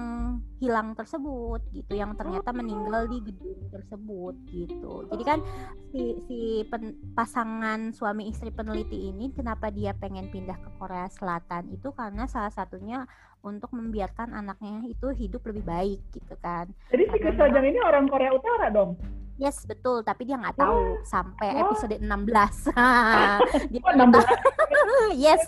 hilang 0.56 0.94
tersebut 0.94 1.66
gitu 1.72 1.92
yang 1.92 2.14
ternyata 2.14 2.54
meninggal 2.54 3.10
di 3.10 3.18
gedung 3.20 3.58
tersebut 3.68 4.38
gitu. 4.46 5.02
Jadi 5.04 5.22
kan 5.24 5.42
si 5.90 6.02
si 6.22 6.38
pen- 6.64 6.94
pasangan 7.10 7.90
suami 7.90 8.30
istri 8.30 8.50
peneliti 8.50 9.10
ini 9.10 9.34
kenapa 9.34 9.66
dia 9.68 9.90
pengen 9.92 10.30
pindah 10.30 10.54
ke 10.56 10.70
Korea 10.78 11.10
Selatan 11.10 11.66
itu 11.68 11.90
karena 11.90 12.30
salah 12.30 12.50
satunya 12.50 13.02
untuk 13.40 13.70
membiarkan 13.70 14.32
anaknya 14.32 14.82
itu 14.84 15.08
hidup 15.10 15.42
lebih 15.44 15.62
baik 15.62 16.00
gitu 16.10 16.34
kan 16.38 16.66
jadi 16.88 17.04
si 17.06 17.16
Jung 17.22 17.64
ini 17.64 17.78
orang 17.78 18.06
Korea 18.06 18.32
Utara 18.32 18.68
dong 18.68 18.98
Yes, 19.38 19.62
betul. 19.62 20.02
Tapi 20.02 20.26
dia 20.26 20.34
nggak 20.34 20.58
tahu 20.58 20.98
sampai 21.06 21.54
Wah. 21.54 21.70
episode 21.70 21.94
16. 21.94 22.02
dia 23.70 23.78
Oh, 23.78 23.86
baru 23.86 23.98
16. 24.02 24.18
tahu- 24.18 25.14
yes. 25.14 25.42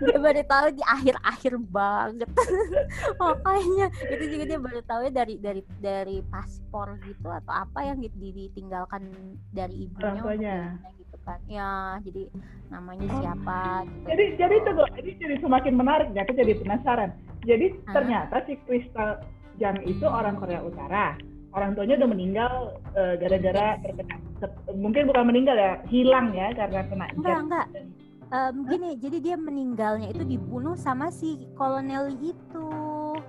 dia 0.00 0.16
baru 0.16 0.42
tahu 0.48 0.66
di 0.72 0.82
akhir-akhir 0.88 1.60
banget. 1.68 2.30
Makanya 3.20 3.86
itu 4.08 4.24
juga 4.32 4.44
dia 4.48 4.58
baru 4.58 4.80
tahu 4.80 5.02
dari 5.12 5.36
dari 5.36 5.60
dari 5.76 6.24
paspor 6.24 6.96
gitu 7.04 7.28
atau 7.28 7.52
apa 7.52 7.84
yang 7.84 8.00
di- 8.00 8.16
di- 8.16 8.48
ditinggalkan 8.48 9.12
dari 9.52 9.84
ibunya 9.84 10.80
gitu 10.96 11.09
kan. 11.22 11.38
Ya, 11.46 11.72
jadi 12.02 12.22
namanya 12.70 13.06
Oh. 13.08 13.18
siapa 13.18 13.58
gitu. 13.82 14.06
jadi 14.06 14.24
jadi 14.38 14.56
tunggu 14.62 14.84
ini 14.96 15.10
jadi 15.18 15.36
semakin 15.42 15.74
menarik 15.74 16.08
ya 16.14 16.22
aku 16.22 16.32
jadi 16.32 16.52
penasaran 16.56 17.10
jadi 17.42 17.66
Hah? 17.82 17.92
ternyata 17.92 18.36
si 18.46 18.54
Crystal 18.62 19.10
Jung 19.58 19.78
itu 19.82 20.06
orang 20.06 20.38
Korea 20.38 20.62
Utara 20.62 21.18
orang 21.50 21.74
tuanya 21.74 21.98
udah 21.98 22.08
meninggal 22.08 22.52
eh, 22.94 23.18
gara-gara 23.18 23.74
terkena 23.82 24.16
ter- 24.38 24.54
mungkin 24.72 25.10
bukan 25.10 25.24
meninggal 25.26 25.58
ya 25.58 25.72
hilang 25.84 26.30
ya 26.30 26.54
karena 26.54 26.80
kena 26.86 27.06
Enggak, 27.10 27.26
jet 27.26 27.42
enggak. 27.42 27.66
Em, 28.30 28.54
gini, 28.62 28.90
jadi 28.94 29.18
dia 29.18 29.34
meninggalnya 29.34 30.06
itu 30.06 30.22
dibunuh 30.22 30.78
sama 30.78 31.10
si 31.10 31.50
kolonel 31.52 32.14
itu. 32.14 32.70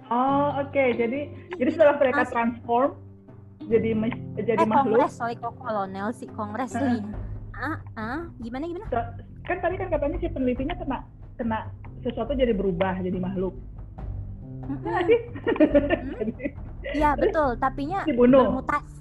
oh 0.08 0.48
oke 0.56 0.84
jadi 0.94 1.20
jadi 1.58 1.70
setelah 1.74 1.98
mereka 1.98 2.30
transform 2.30 2.94
jadi 3.66 3.90
jadi 4.38 4.62
eh 4.62 4.70
makhluk 4.70 5.02
kongres 5.02 5.18
sorry 5.18 5.34
kok 5.34 5.58
kolonel 5.58 6.14
sih 6.14 6.30
kongres 6.30 6.78
Heeh. 6.78 7.02
Ah 7.62 7.78
ah 7.96 8.20
gimana 8.38 8.66
gimana 8.66 8.86
kan 9.44 9.58
tadi 9.58 9.76
kan 9.78 9.88
katanya 9.88 10.18
si 10.18 10.28
penelitinya 10.28 10.76
kena 10.76 10.98
kena 11.38 11.60
sesuatu 12.02 12.34
jadi 12.34 12.52
berubah 12.52 12.98
jadi 13.00 13.18
makhluk 13.18 13.54
Ya 14.82 15.00
sih 15.04 15.20
Hmm. 15.62 16.16
Jadi 16.18 16.34
iya 16.94 17.12
betul 17.22 17.58
tapinya 17.58 18.02
dibunuh 18.04 18.46
bermutasi 18.46 18.98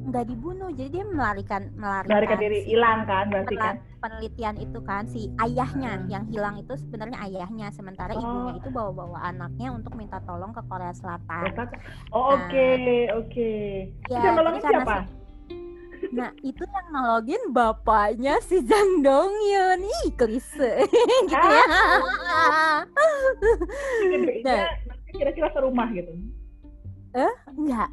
nggak 0.00 0.26
dibunuh 0.26 0.70
jadi 0.70 0.88
dia 0.90 1.04
melarikan 1.04 1.70
melarikan, 1.74 2.10
Melarikan 2.10 2.38
diri 2.38 2.58
si 2.58 2.68
hilang 2.68 3.04
kan 3.04 3.24
berarti 3.28 3.54
kan. 3.54 3.74
penelitian 3.98 4.56
itu 4.56 4.78
kan 4.80 5.02
si 5.04 5.28
ayahnya 5.38 5.92
Hmm. 5.94 6.08
yang 6.08 6.24
hilang 6.26 6.56
itu 6.56 6.72
sebenarnya 6.74 7.20
ayahnya 7.20 7.68
sementara 7.70 8.12
Oh. 8.12 8.18
ibunya 8.18 8.52
itu 8.56 8.68
bawa-bawa 8.68 9.20
anaknya 9.22 9.70
untuk 9.70 9.92
minta 9.94 10.18
tolong 10.20 10.50
ke 10.50 10.62
Korea 10.64 10.90
Selatan. 10.90 11.52
Oh 12.10 12.32
Nah. 12.32 12.34
oke 12.34 12.68
oke. 13.14 13.52
Ya, 14.08 14.16
Itu 14.16 14.24
yang 14.24 14.36
nolongin 14.36 14.58
jadi 14.58 14.66
karena 14.66 14.78
siapa? 14.80 14.96
si- 14.98 15.19
Nah, 16.10 16.34
itu 16.42 16.66
yang 16.66 16.86
nolongin 16.90 17.42
bapaknya 17.50 18.42
si 18.42 18.58
Jang 18.62 18.98
Dong 19.00 19.30
Yun. 19.30 19.86
Ih, 19.86 20.10
klise 20.12 20.82
gitu 21.30 21.38
ya. 21.38 21.64
Gedenya 24.02 24.54
nanti 24.86 25.10
kira-kira 25.14 25.48
serumah 25.54 25.88
gitu. 25.94 26.10
Enggak. 27.54 27.88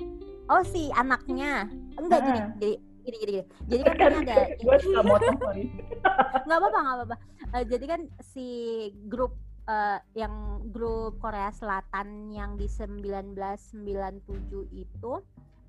Oh, 0.47 0.63
si 0.63 0.89
anaknya. 0.93 1.69
Enggak 1.95 2.19
jadi 2.23 2.39
Ah. 2.39 2.49
jadi 2.57 2.75
gini 3.03 3.17
gini 3.17 3.31
gini. 3.31 3.43
Jadi 3.67 3.81
kan 3.83 3.95
ini 3.95 4.17
ada 4.25 4.35
gue 4.55 4.75
suka 4.81 5.01
motong 5.01 5.37
sorry. 5.37 5.63
nggak 6.47 6.57
apa-apa 6.57 6.79
nggak 6.79 6.97
apa-apa 6.97 7.15
Eh, 7.47 7.63
jadi 7.63 7.85
kan 7.87 8.01
si 8.19 8.47
grup 9.07 9.31
eh, 9.63 9.99
yang 10.13 10.33
grup 10.67 11.15
Korea 11.17 11.47
Selatan 11.49 12.27
yang 12.29 12.59
di 12.59 12.67
1997 12.67 13.63
itu 14.73 15.13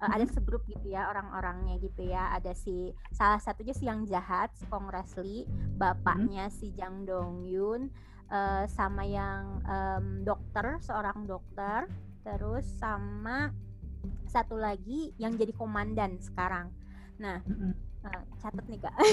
eh, 0.02 0.10
ada 0.10 0.26
segrup 0.30 0.62
gitu 0.66 0.92
ya 0.92 1.10
orang-orangnya 1.10 1.78
gitu 1.82 2.06
ya. 2.06 2.34
Ada 2.36 2.54
si 2.54 2.92
salah 3.14 3.38
satunya 3.42 3.74
si 3.74 3.86
yang 3.86 4.06
jahat 4.06 4.50
si 4.54 4.64
Kong 4.66 4.90
Leslie 4.90 5.46
bapaknya 5.78 6.50
si 6.50 6.74
Jang 6.74 7.04
Dong 7.04 7.46
Yun 7.46 7.90
eh, 8.30 8.64
sama 8.70 9.06
yang 9.06 9.62
em, 9.66 10.22
dokter 10.26 10.78
seorang 10.82 11.26
dokter 11.26 11.86
terus 12.26 12.66
sama 12.76 13.50
satu 14.28 14.60
lagi 14.60 15.16
yang 15.16 15.34
jadi 15.34 15.50
komandan 15.56 16.20
sekarang. 16.20 16.68
Nah 17.18 17.40
Eh, 18.06 18.22
catat 18.38 18.64
nih 18.70 18.78
kak. 18.78 18.94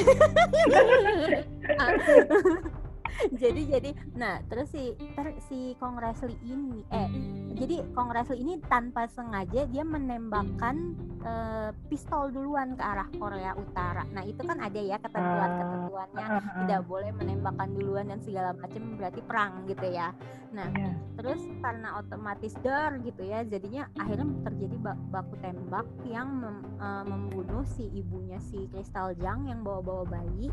Ah. 1.82 1.92
jadi 3.42 3.62
jadi 3.78 3.90
nah 4.16 4.42
terus 4.48 4.72
si 4.72 4.94
ter, 5.14 5.34
si 5.48 5.74
Kong 5.78 5.98
Leslie 5.98 6.38
ini 6.44 6.82
eh 6.90 7.10
jadi 7.56 7.88
Kong 7.96 8.12
Leslie 8.12 8.44
ini 8.44 8.60
tanpa 8.68 9.08
sengaja 9.08 9.64
dia 9.66 9.84
menembakkan 9.84 10.94
eh, 11.24 11.70
pistol 11.88 12.30
duluan 12.30 12.76
ke 12.76 12.84
arah 12.84 13.08
Korea 13.16 13.56
Utara. 13.56 14.04
Nah 14.12 14.28
itu 14.28 14.44
kan 14.44 14.60
ada 14.60 14.76
ya 14.76 15.00
ketentuan 15.00 15.52
ketentuannya 15.56 16.26
tidak 16.62 16.82
boleh 16.86 17.12
menembakkan 17.16 17.72
duluan 17.72 18.12
dan 18.12 18.20
segala 18.20 18.52
macam 18.54 19.00
berarti 19.00 19.22
perang 19.24 19.64
gitu 19.66 19.88
ya. 19.88 20.12
Nah 20.52 20.68
Ya. 20.76 20.92
terus 21.16 21.40
karena 21.64 21.96
otomatis 21.96 22.52
dar 22.60 23.00
gitu 23.00 23.24
ya 23.24 23.48
jadinya 23.48 23.88
akhirnya 23.96 24.28
terjadi 24.44 24.76
bak- 24.84 25.04
baku 25.08 25.36
tembak 25.40 25.88
yang 26.04 26.28
mem- 26.28 26.68
eh, 26.76 27.04
membunuh 27.08 27.64
si 27.64 27.88
ibunya 27.96 28.38
si 28.44 28.68
Crystal 28.68 29.16
Jang 29.16 29.48
yang 29.48 29.64
bawa-bawa 29.64 30.04
bayi 30.12 30.52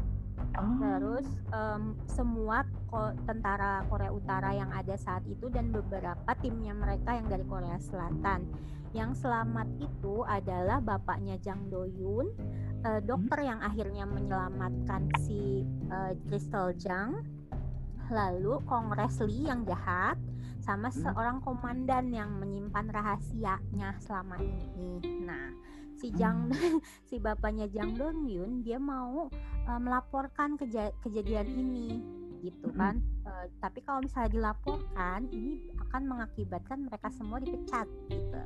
Oh. 0.53 0.77
terus 0.81 1.25
em, 1.49 1.97
semua 2.05 2.65
ko- 2.89 3.17
tentara 3.25 3.85
Korea 3.89 4.13
Utara 4.13 4.53
yang 4.53 4.69
ada 4.69 4.97
saat 4.97 5.25
itu 5.25 5.49
dan 5.49 5.73
beberapa 5.73 6.29
timnya 6.41 6.77
mereka 6.77 7.17
yang 7.17 7.29
dari 7.29 7.45
Korea 7.45 7.81
Selatan 7.81 8.49
yang 8.93 9.17
selamat 9.17 9.65
itu 9.81 10.21
adalah 10.29 10.85
bapaknya 10.85 11.41
Jang 11.41 11.73
Do 11.73 11.89
Yoon 11.89 12.29
eh, 12.85 13.01
dokter 13.01 13.45
yang 13.45 13.65
akhirnya 13.65 14.05
menyelamatkan 14.05 15.09
si 15.25 15.65
eh, 15.89 16.13
Crystal 16.29 16.77
Jang 16.77 17.25
lalu 18.13 18.61
Kong 18.69 18.93
Leslie 18.93 19.49
yang 19.49 19.65
jahat 19.65 20.21
sama 20.63 20.93
Hmm. 20.93 21.01
seorang 21.03 21.39
komandan 21.43 22.13
yang 22.15 22.39
menyimpan 22.39 22.87
rahasianya 22.87 23.99
selama 23.99 24.39
ini. 24.39 25.03
Nah, 25.25 25.51
si 26.03 26.11
Jang 26.19 26.51
si 27.09 27.23
bapaknya 27.23 27.71
Jang 27.71 27.95
Dong 27.95 28.27
Yun 28.27 28.67
dia 28.67 28.83
mau 28.83 29.31
uh, 29.71 29.79
melaporkan 29.79 30.59
keja- 30.59 30.91
kejadian 30.99 31.47
ini 31.47 32.03
gitu 32.43 32.75
Mm. 32.75 32.79
kan. 32.79 32.95
Uh, 33.23 33.47
tapi 33.63 33.79
kalau 33.87 34.03
misalnya 34.03 34.35
dilaporkan 34.35 35.31
ini 35.31 35.63
akan 35.79 36.03
mengakibatkan 36.11 36.91
mereka 36.91 37.07
semua 37.15 37.39
dipecat 37.39 37.87
gitu 38.11 38.43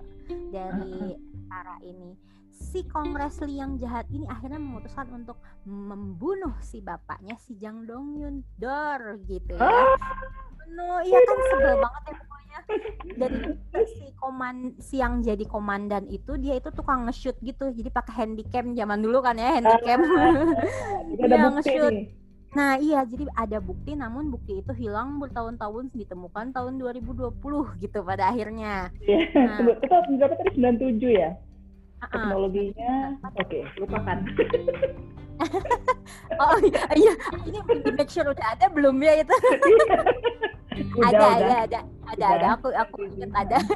dari 0.52 1.16
tentara 1.16 1.80
ini. 1.80 2.12
Si 2.52 2.84
Kong 2.84 3.16
Leslie 3.16 3.56
yang 3.56 3.80
jahat 3.80 4.04
ini 4.12 4.28
akhirnya 4.28 4.60
memutuskan 4.60 5.08
untuk 5.12 5.40
membunuh 5.64 6.52
si 6.60 6.84
bapaknya 6.84 7.40
si 7.40 7.56
Jang 7.56 7.88
Dong 7.88 8.20
Yun 8.20 8.44
Dor 8.60 9.16
gitu 9.24 9.56
ya. 9.56 9.96
Bunuh, 10.60 11.00
iya 11.00 11.16
kan 11.24 11.38
sebel 11.48 11.74
banget 11.80 12.02
ya 12.04 12.14
pokoknya. 12.20 12.45
Dan 13.16 13.32
itu 13.56 13.80
si 13.96 14.04
koman 14.18 14.56
si 14.78 14.98
yang 14.98 15.20
jadi 15.20 15.44
komandan 15.46 16.04
itu 16.08 16.36
dia 16.36 16.56
itu 16.56 16.68
tukang 16.70 17.06
nge-shoot 17.06 17.36
gitu. 17.40 17.70
Jadi 17.70 17.88
pakai 17.88 18.24
handycam 18.24 18.74
zaman 18.74 18.98
dulu 19.00 19.22
kan 19.22 19.36
ya 19.36 19.56
handycam. 19.56 20.00
Jadi 21.14 21.22
ada 21.22 21.36
Iya, 21.36 21.44
bukti 21.46 21.56
nge-shoot. 21.70 21.94
nih. 21.94 22.06
Nah 22.56 22.80
iya 22.80 23.04
jadi 23.04 23.28
ada 23.36 23.58
bukti 23.60 23.92
namun 23.92 24.32
bukti 24.32 24.64
itu 24.64 24.72
hilang 24.72 25.20
bertahun-tahun 25.20 25.92
ditemukan 25.92 26.56
tahun 26.56 26.80
2020 26.80 27.36
gitu 27.84 27.98
pada 28.00 28.32
akhirnya. 28.32 28.88
Iya. 29.04 29.18
Nah. 29.36 29.76
Kita 29.76 29.96
berapa 30.16 30.34
tadi 30.40 30.50
97 30.56 31.12
ya? 31.12 31.30
Ah, 32.00 32.04
ah. 32.04 32.08
Teknologinya. 32.12 32.94
Oke, 33.36 33.60
lupakan. 33.76 34.18
Oh 36.36 36.56
iya, 36.64 36.80
iya. 36.96 37.12
ini 37.44 37.60
di 37.84 37.90
make 37.92 38.08
sure 38.08 38.24
udah 38.24 38.56
ada 38.56 38.72
belum 38.72 38.96
ya 39.00 39.20
itu? 39.20 39.36
Udah, 40.96 41.08
ada, 41.08 41.16
udah. 41.16 41.36
ada, 41.40 41.56
ada, 41.64 41.80
ada, 42.12 42.26
ada. 42.38 42.46
Aku, 42.58 42.68
aku 42.72 42.96
ingat 43.16 43.32
ada. 43.34 43.58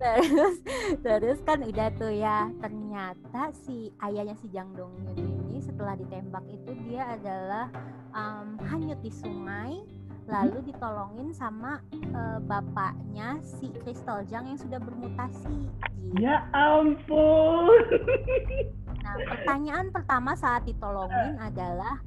Nah, 0.00 0.16
terus, 0.22 0.56
terus 1.00 1.38
kan 1.44 1.60
udah 1.64 1.88
tuh 1.96 2.12
ya. 2.12 2.48
Ternyata 2.60 3.52
si 3.52 3.90
ayahnya 4.00 4.36
si 4.38 4.48
Jang 4.52 4.72
Dong 4.76 4.92
Yun 5.16 5.50
ini 5.50 5.60
setelah 5.60 5.96
ditembak 5.96 6.44
itu 6.48 6.72
dia 6.88 7.16
adalah 7.16 7.72
um, 8.12 8.60
hanyut 8.68 9.00
di 9.00 9.12
sungai. 9.12 9.82
Lalu 10.30 10.70
ditolongin 10.70 11.34
sama 11.34 11.82
eh, 11.90 12.38
bapaknya 12.46 13.42
si 13.42 13.66
Crystal 13.82 14.22
Jang 14.30 14.46
yang 14.46 14.60
sudah 14.60 14.78
bermutasi. 14.78 15.66
Gitu. 15.66 16.22
Ya 16.22 16.46
ampun. 16.54 17.82
Nah, 19.00 19.14
pertanyaan 19.26 19.90
pertama 19.90 20.38
saat 20.38 20.62
ditolongin 20.70 21.34
adalah 21.50 21.98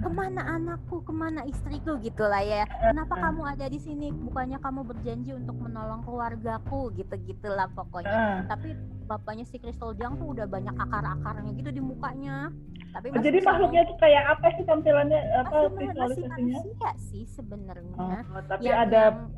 ke 0.00 0.08
mana 0.08 0.42
anakku, 0.50 1.04
ke 1.04 1.12
mana 1.12 1.44
istriku 1.44 2.00
gitu 2.00 2.24
lah 2.24 2.40
ya. 2.40 2.64
Kenapa 2.64 3.14
kamu 3.14 3.42
ada 3.44 3.66
di 3.68 3.76
sini? 3.76 4.08
Bukannya 4.08 4.56
kamu 4.56 4.80
berjanji 4.84 5.32
untuk 5.32 5.56
menolong 5.56 6.00
keluargaku 6.02 6.92
gitu-gitulah 6.94 7.68
pokoknya. 7.72 8.10
Ah. 8.10 8.38
Tapi 8.48 8.72
bapaknya 9.04 9.44
si 9.44 9.58
Crystal 9.58 9.92
Jang 9.94 10.16
tuh 10.16 10.32
udah 10.32 10.46
banyak 10.46 10.72
akar-akarnya 10.72 11.52
gitu 11.52 11.70
di 11.70 11.82
mukanya. 11.82 12.48
Tapi 12.90 13.12
masih 13.12 13.22
Jadi 13.22 13.38
makhluknya 13.44 13.82
tuh 13.86 13.96
kayak 14.00 14.24
apa 14.26 14.46
sih 14.56 14.64
tampilannya 14.64 15.20
apa 15.36 15.50
masih, 15.52 15.68
masih 15.68 15.78
visualisasinya? 15.78 16.34
manusia 16.34 16.90
sih 16.98 17.24
sebenarnya. 17.28 17.96
Oh, 18.26 18.42
tapi 18.48 18.62
Yang- 18.66 18.80
ada 18.82 19.00
yang- 19.04 19.30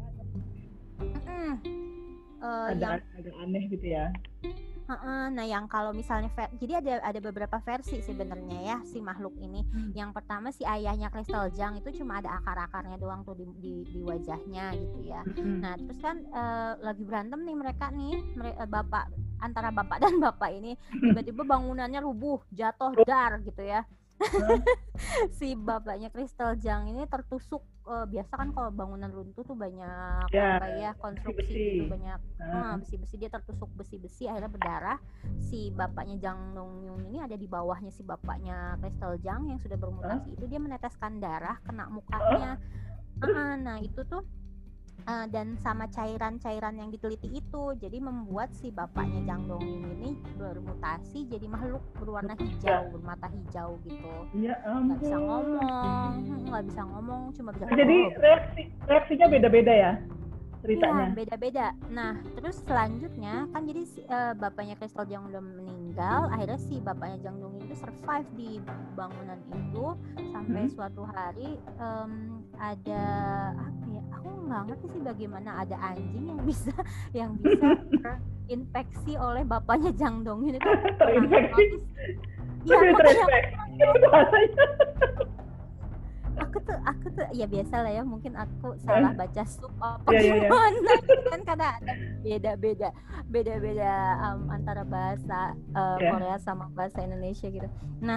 Mm-mm. 1.03 1.51
Eh, 2.43 2.67
ada 2.75 2.87
yang 2.99 3.03
agak 3.19 3.35
aneh 3.39 3.63
gitu 3.71 3.87
ya. 3.87 4.07
Heeh, 4.93 5.25
nah 5.33 5.47
yang 5.49 5.65
kalau 5.73 5.97
misalnya 5.97 6.29
ver- 6.37 6.53
jadi 6.61 6.85
ada 6.85 6.93
ada 7.01 7.21
beberapa 7.25 7.57
versi 7.65 8.05
sebenarnya 8.05 8.59
ya 8.61 8.77
si 8.85 9.01
makhluk 9.01 9.33
ini. 9.41 9.65
Hmm. 9.65 9.91
Yang 9.97 10.11
pertama 10.21 10.53
si 10.53 10.69
ayahnya 10.69 11.09
Crystal 11.09 11.49
Jang 11.57 11.81
itu 11.81 11.89
cuma 11.97 12.21
ada 12.21 12.37
akar-akarnya 12.37 13.01
doang 13.01 13.25
tuh 13.25 13.33
di, 13.33 13.49
di, 13.57 13.75
di 13.89 14.01
wajahnya 14.05 14.77
gitu 14.77 14.99
ya. 15.01 15.25
Mm-mm. 15.25 15.65
Nah 15.65 15.75
terus 15.81 15.97
kan 15.97 16.21
eh, 16.21 16.73
lagi 16.85 17.03
berantem 17.09 17.41
nih 17.41 17.57
mereka 17.57 17.89
nih 17.89 18.21
mere- 18.37 18.59
eh, 18.61 18.69
bapak 18.69 19.09
antara 19.41 19.73
bapak 19.73 19.97
dan 19.97 20.21
bapak 20.29 20.51
ini 20.53 20.77
tiba-tiba 20.93 21.43
bangunannya 21.43 22.05
rubuh 22.05 22.45
jatuh 22.53 22.93
dar 23.09 23.41
gitu 23.41 23.65
ya. 23.65 23.89
si 25.33 25.53
bapaknya 25.53 26.09
Crystal 26.09 26.55
Jang 26.55 26.87
ini 26.87 27.05
tertusuk 27.05 27.61
eh, 27.85 28.07
biasa 28.07 28.33
kan 28.33 28.49
kalau 28.51 28.71
bangunan 28.71 29.09
runtuh 29.09 29.43
tuh 29.43 29.55
banyak 29.55 30.27
Ya, 30.29 30.57
apa 30.57 30.67
ya 30.73 30.91
konstruksi 30.95 31.43
besi-besi. 31.45 31.75
gitu 31.77 31.87
banyak. 31.91 32.21
Ah, 32.41 32.75
besi-besi 32.77 33.15
dia 33.17 33.29
tertusuk 33.29 33.71
besi-besi 33.73 34.25
akhirnya 34.25 34.49
berdarah 34.49 34.99
si 35.39 35.71
bapaknya 35.71 36.17
Jang 36.19 36.53
Dong 36.53 36.83
Yun 36.83 37.03
ini 37.05 37.19
ada 37.19 37.35
di 37.35 37.45
bawahnya 37.45 37.91
si 37.91 38.03
bapaknya 38.03 38.79
Crystal 38.79 39.19
Jang 39.19 39.47
yang 39.47 39.59
sudah 39.59 39.77
bermutasi 39.77 40.33
itu 40.33 40.45
dia 40.47 40.59
meneteskan 40.59 41.19
darah 41.19 41.59
kena 41.61 41.87
mukanya 41.87 42.57
Ah, 43.21 43.55
nah 43.55 43.79
itu 43.79 44.03
tuh 44.03 44.23
ah, 45.05 45.27
dan 45.27 45.55
sama 45.57 45.87
cairan-cairan 45.87 46.75
yang 46.75 46.89
diteliti 46.89 47.29
itu 47.33 47.63
jadi 47.77 47.99
membuat 47.99 48.53
si 48.53 48.69
bapaknya 48.69 49.23
Jang 49.25 49.47
Dong 49.47 49.61
Yun 49.61 49.85
ini 49.97 50.11
bermutasi 50.35 51.27
jadi 51.27 51.47
makhluk 51.47 51.83
berwarna 51.97 52.35
hijau 52.35 52.91
bermata 52.91 53.27
hijau 53.29 53.79
gitu 53.83 54.15
Ya 54.35 54.55
nggak 54.63 54.99
bisa 54.99 55.15
ampun. 55.15 55.25
ngomong 55.25 56.13
hmm, 56.21 56.43
nggak 56.49 56.65
bisa 56.67 56.81
ngomong 56.85 57.23
cuma 57.33 57.51
bisa 57.51 57.65
Jadi 57.69 57.97
reaksi 58.17 58.63
reaksinya 58.85 59.27
beda-beda 59.29 59.73
ya 59.73 59.93
ceritanya. 60.63 61.11
Iya, 61.11 61.17
beda-beda. 61.19 61.67
Nah, 61.91 62.15
terus 62.33 62.63
selanjutnya 62.63 63.51
kan 63.51 63.67
jadi 63.67 63.83
si- 63.83 64.07
eh, 64.07 64.31
bapaknya 64.33 64.79
Crystal 64.79 65.03
Jang 65.03 65.27
udah 65.27 65.43
meninggal, 65.43 66.31
akhirnya 66.31 66.55
si 66.57 66.79
bapaknya 66.79 67.19
Jang 67.19 67.43
Dong 67.43 67.59
itu 67.59 67.75
survive 67.75 68.31
di 68.33 68.63
bangunan 68.95 69.43
itu 69.51 69.99
sampai 70.31 70.63
Hmm. 70.63 70.71
suatu 70.71 71.03
hari 71.03 71.59
em, 71.77 72.13
ada 72.55 73.05
apa 73.53 73.85
ya? 73.91 73.92
Nggak 74.53 74.65
ngerti 74.69 74.87
sih 74.89 75.01
bagaimana 75.01 75.51
ada 75.59 75.77
anjing 75.83 76.25
yang 76.29 76.41
bisa 76.45 76.75
yang 77.19 77.31
bisa 77.37 77.67
terinfeksi 78.45 79.13
oleh 79.17 79.43
bapaknya 79.43 79.91
Jang 79.97 80.21
Dong 80.21 80.45
Hyun 80.45 80.61
itu 80.61 80.71
terinfeksi 81.01 81.65
Iya, 82.63 82.79
terinfeksi 82.79 84.43
aku 86.33 86.57
tuh 86.65 86.79
aku 86.85 87.07
tuh 87.13 87.27
ya 87.33 87.45
biasa 87.45 87.85
lah 87.85 87.93
ya 87.93 88.03
mungkin 88.03 88.33
aku 88.35 88.73
salah 88.81 89.13
baca 89.13 89.43
sub 89.45 89.73
apa 89.79 90.09
Iya, 90.09 90.21
iya, 90.21 90.33
iya. 90.33 90.49
gimana 90.49 90.93
gitu 91.05 91.29
kan 91.29 91.41
karena 91.45 91.67
ada 91.77 91.93
beda-beda 92.25 92.89
beda-beda 93.29 93.93
um, 94.25 94.49
antara 94.49 94.83
bahasa 94.85 95.53
uh, 95.73 95.97
Iya. 96.01 96.09
Korea 96.09 96.37
sama 96.41 96.69
bahasa 96.73 97.01
Indonesia 97.01 97.49
gitu. 97.49 97.69
Nah, 98.01 98.17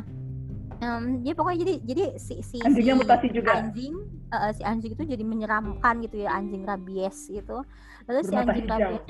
um, 0.79 1.19
ya 1.23 1.35
pokoknya 1.35 1.59
jadi 1.67 1.73
jadi 1.83 2.03
si 2.15 2.39
si 2.39 2.57
Anjingnya 2.63 2.95
si 2.95 2.99
mutasi 3.03 3.27
juga. 3.31 3.51
anjing 3.59 3.95
uh, 4.39 4.53
si 4.53 4.61
anjing 4.63 4.93
itu 4.93 5.03
jadi 5.03 5.23
menyeramkan 5.23 6.03
gitu 6.03 6.25
ya 6.25 6.35
anjing 6.35 6.63
rabies 6.67 7.27
itu. 7.31 7.57
Lalu 8.05 8.19
si 8.23 8.33
Bermata 8.33 8.51
anjing 8.51 8.65
hijau. 8.67 8.75
rabies 8.75 9.03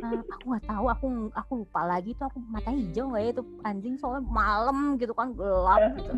Uh, 0.00 0.22
aku 0.32 0.44
nggak 0.54 0.64
tahu 0.64 0.86
aku 0.88 1.06
aku 1.34 1.52
lupa 1.66 1.80
lagi 1.84 2.16
tuh 2.16 2.24
aku 2.30 2.38
mata 2.48 2.72
hijau 2.72 3.12
nggak 3.12 3.20
ya 3.20 3.30
itu 3.36 3.42
anjing 3.68 3.94
soalnya 4.00 4.24
malam 4.32 4.96
gitu 4.96 5.12
kan 5.12 5.34
gelap 5.36 5.92
gitu 5.98 6.14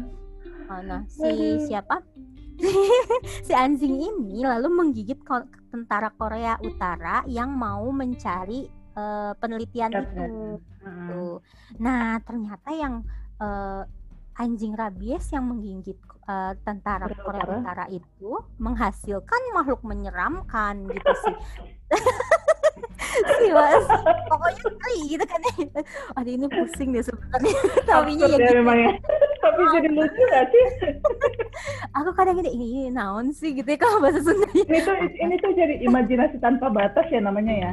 Uh, 0.71 0.81
nah 0.87 1.03
si 1.11 1.59
siapa 1.67 1.99
si 3.47 3.53
anjing 3.53 3.99
ini 3.99 4.47
lalu 4.47 4.71
menggigit 4.71 5.19
ko- 5.27 5.49
tentara 5.75 6.15
Korea 6.15 6.55
Utara 6.63 7.27
yang 7.27 7.51
mau 7.51 7.91
mencari 7.91 8.71
uh, 8.95 9.35
penelitian 9.37 9.91
itu. 9.91 10.63
Tuh. 10.83 11.37
nah 11.83 12.23
ternyata 12.23 12.71
yang 12.71 13.03
uh, 13.43 13.83
anjing 14.37 14.75
rabies 14.75 15.31
yang 15.31 15.47
menggigit 15.49 15.97
uh, 16.27 16.53
tentara 16.67 17.07
Korea 17.09 17.47
Utara. 17.47 17.85
Itu 17.89 18.43
menghasilkan 18.59 19.41
makhluk 19.55 19.81
menyeramkan 19.87 20.91
gitu 20.91 21.13
sih. 21.25 21.37
Si 23.13 23.53
mas 23.53 23.85
pokoknya 24.27 24.65
ngeri 24.73 24.99
gitu 25.15 25.25
kan. 25.29 25.41
Aduh 26.17 26.33
ini 26.33 26.47
pusing 26.49 26.97
deh 26.97 27.05
sebenarnya. 27.05 27.57
Tapi 27.91 28.11
ya 28.17 28.27
ya 28.27 28.39
gitu. 28.41 28.53
memang 28.65 28.79
ya. 28.81 28.93
Tapi 29.43 29.61
jadi 29.75 29.89
lucu 29.91 30.23
gak 30.31 30.45
sih? 30.49 30.65
Aku 32.01 32.11
kadang 32.17 32.41
gini 32.41 32.51
ih 32.55 32.89
naon 32.89 33.35
sih? 33.35 33.53
gitu 33.53 33.69
ya 33.69 33.79
kalau 33.79 34.01
bahasa 34.01 34.21
Sundanya 34.25 34.65
ini 34.65 34.81
tuh 34.81 34.97
ini 34.97 35.35
tuh 35.39 35.53
jadi 35.53 35.75
imajinasi 35.85 36.37
tanpa 36.41 36.73
batas 36.73 37.07
ya 37.13 37.21
namanya 37.21 37.53
ya 37.53 37.73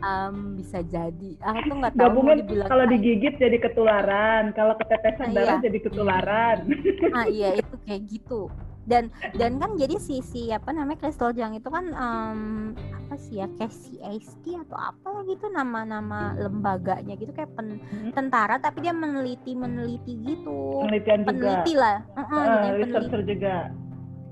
Em, 0.00 0.34
bisa 0.56 0.80
jadi. 0.80 1.30
Aku 1.38 1.60
tuh 1.62 1.76
nggak 1.76 1.92
tahu 1.92 2.00
gabungan 2.02 2.36
dibilang 2.38 2.68
kalau 2.68 2.84
digigit 2.84 3.34
jadi 3.36 3.56
ketularan 3.58 4.44
kalau 4.50 4.74
ketetesan 4.74 5.28
Ah, 5.28 5.34
darah 5.34 5.56
iya. 5.56 5.62
jadi 5.62 5.78
ketularan. 5.78 6.58
Ah 7.10 7.26
iya 7.26 7.48
itu 7.54 7.74
kayak 7.82 8.02
gitu. 8.06 8.48
Dan 8.82 9.06
dan 9.34 9.56
kan 9.56 9.76
jadi 9.76 9.98
si 9.98 10.18
si 10.20 10.48
apa 10.48 10.70
namanya 10.70 10.98
Crystal 10.98 11.30
Jang 11.30 11.52
itu 11.52 11.66
kan 11.66 11.84
em, 11.86 12.40
apa 12.72 13.14
sih 13.18 13.36
ya 13.36 13.46
kayak 13.52 13.70
CST 13.70 14.44
atau 14.58 14.74
apa 14.74 15.20
gitu 15.26 15.46
nama-nama 15.48 16.32
lembaganya 16.34 17.14
gitu 17.14 17.30
kayak 17.30 17.52
pen- 17.52 17.76
Mhm. 17.82 18.10
tentara 18.10 18.56
tapi 18.56 18.80
dia 18.80 18.90
meneliti 18.90 19.52
meneliti 19.52 20.16
gitu. 20.24 20.80
Penelitian 20.80 21.20
juga. 21.20 21.28
Peneliti 21.28 21.72
lah. 21.74 21.96
Ah, 22.14 22.72
jadi 22.72 22.82
peneliti. 22.88 23.30
juga 23.36 23.54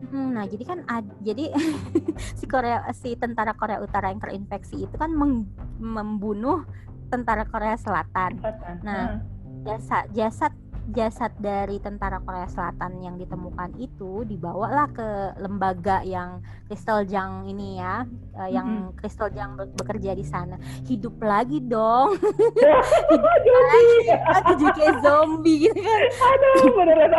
Hmm, 0.00 0.30
nah 0.30 0.44
jadi 0.44 0.64
kan 0.64 0.78
ad- 0.86 1.18
jadi 1.20 1.50
si 2.38 2.46
Korea 2.46 2.86
si 2.92 3.14
tentara 3.14 3.52
Korea 3.52 3.78
Utara 3.78 4.08
yang 4.08 4.18
terinfeksi 4.18 4.84
itu 4.84 4.94
kan 4.94 5.10
meng- 5.10 5.50
membunuh 5.76 6.62
tentara 7.06 7.42
Korea 7.42 7.74
Selatan. 7.74 8.36
Kesempatan. 8.36 8.74
Nah, 8.80 9.04
Ah. 9.10 9.18
Jasad 9.58 10.06
jasad 10.12 10.52
jasad 10.88 11.36
dari 11.36 11.76
tentara 11.78 12.16
Korea 12.18 12.46
Selatan 12.46 12.98
yang 12.98 13.16
ditemukan 13.16 13.76
itu 13.76 14.24
dibawalah 14.24 14.88
ke 14.88 15.08
lembaga 15.36 16.00
yang 16.00 16.40
Crystal 16.64 17.04
Jang 17.04 17.44
ini 17.44 17.76
ya, 17.76 18.04
eh, 18.34 18.50
yang 18.50 18.92
Crystal 18.94 19.28
Jang 19.28 19.54
be- 19.54 19.68
bekerja 19.74 20.12
di 20.12 20.24
sana. 20.24 20.56
Hidup 20.84 21.20
lagi 21.20 21.60
dong. 21.60 22.16
Jadi, 23.48 23.86
Aku 24.34 24.52
juga 24.56 24.72
kayak 24.74 24.96
zombie 25.00 25.68
gitu 25.68 25.80
kan. 25.80 26.00
aduh 26.08 26.72
beneran 26.72 27.12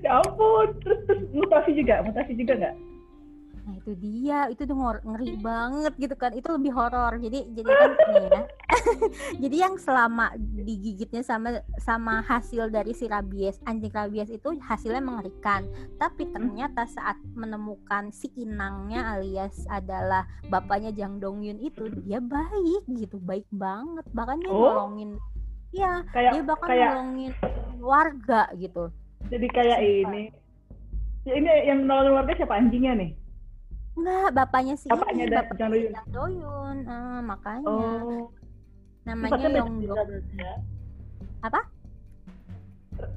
ya 0.00 0.20
ampun 0.20 0.66
terus 0.80 1.00
terus 1.04 1.22
mutasi 1.32 1.70
juga 1.72 2.00
mutasi 2.02 2.32
juga 2.34 2.52
nggak 2.56 2.74
Nah 3.62 3.78
itu 3.78 3.92
dia, 3.94 4.50
itu 4.50 4.66
tuh 4.66 4.74
ngeri 4.74 5.38
banget 5.38 5.94
gitu 5.94 6.14
kan. 6.18 6.34
Itu 6.34 6.58
lebih 6.58 6.74
horor. 6.74 7.14
Jadi 7.18 7.46
jadi 7.54 7.70
kan 7.70 7.90
nih 7.94 8.24
ya. 8.26 8.42
jadi 9.42 9.56
yang 9.68 9.74
selama 9.78 10.34
digigitnya 10.38 11.22
sama 11.22 11.62
sama 11.78 12.24
hasil 12.26 12.72
dari 12.74 12.90
si 12.90 13.06
rabies, 13.06 13.62
anjing 13.62 13.94
rabies 13.94 14.34
itu 14.34 14.58
hasilnya 14.58 14.98
mengerikan. 14.98 15.62
Tapi 15.96 16.26
ternyata 16.34 16.88
saat 16.90 17.16
menemukan 17.38 18.10
si 18.10 18.34
inangnya 18.34 19.14
alias 19.14 19.62
adalah 19.70 20.26
bapaknya 20.50 20.90
Jang 20.90 21.22
Dong 21.22 21.46
Yun 21.46 21.62
itu, 21.62 21.86
dia 22.02 22.18
baik 22.18 22.82
gitu, 22.90 23.22
baik 23.22 23.46
banget. 23.54 24.02
Bahkan 24.10 24.38
dia 24.42 24.50
Oh. 24.50 24.58
nolongin 24.58 25.16
Iya, 25.72 26.04
kayak 26.12 26.32
dia 26.36 26.42
bahkan 26.44 26.68
kayak 26.68 26.90
nolongin 26.92 27.32
warga 27.80 28.42
gitu. 28.60 28.92
jadi 29.32 29.46
kayak 29.48 29.78
Sumpah. 29.80 29.88
ini 30.12 30.22
ya, 31.24 31.32
ini 31.32 31.48
yang 31.64 31.78
nolongin 31.88 32.12
warga 32.12 32.32
siapa 32.36 32.54
anjingnya 32.60 32.92
nih 32.92 33.10
Enggak, 33.92 34.28
bapaknya 34.32 34.74
si 34.74 34.86
Bapaknya 34.88 35.24
ini, 35.26 35.32
da- 35.32 35.44
bapaknya 35.44 35.58
Jang 35.58 35.70
Do 35.70 35.76
Yun. 35.76 35.92
Jang 35.92 36.08
Do 36.10 36.24
Yun. 36.26 36.76
Eh, 36.88 37.20
makanya 37.22 37.66
oh 37.68 38.22
namanya 39.02 39.48
Yong 39.50 39.72
ya. 40.32 40.54
Apa? 41.42 41.60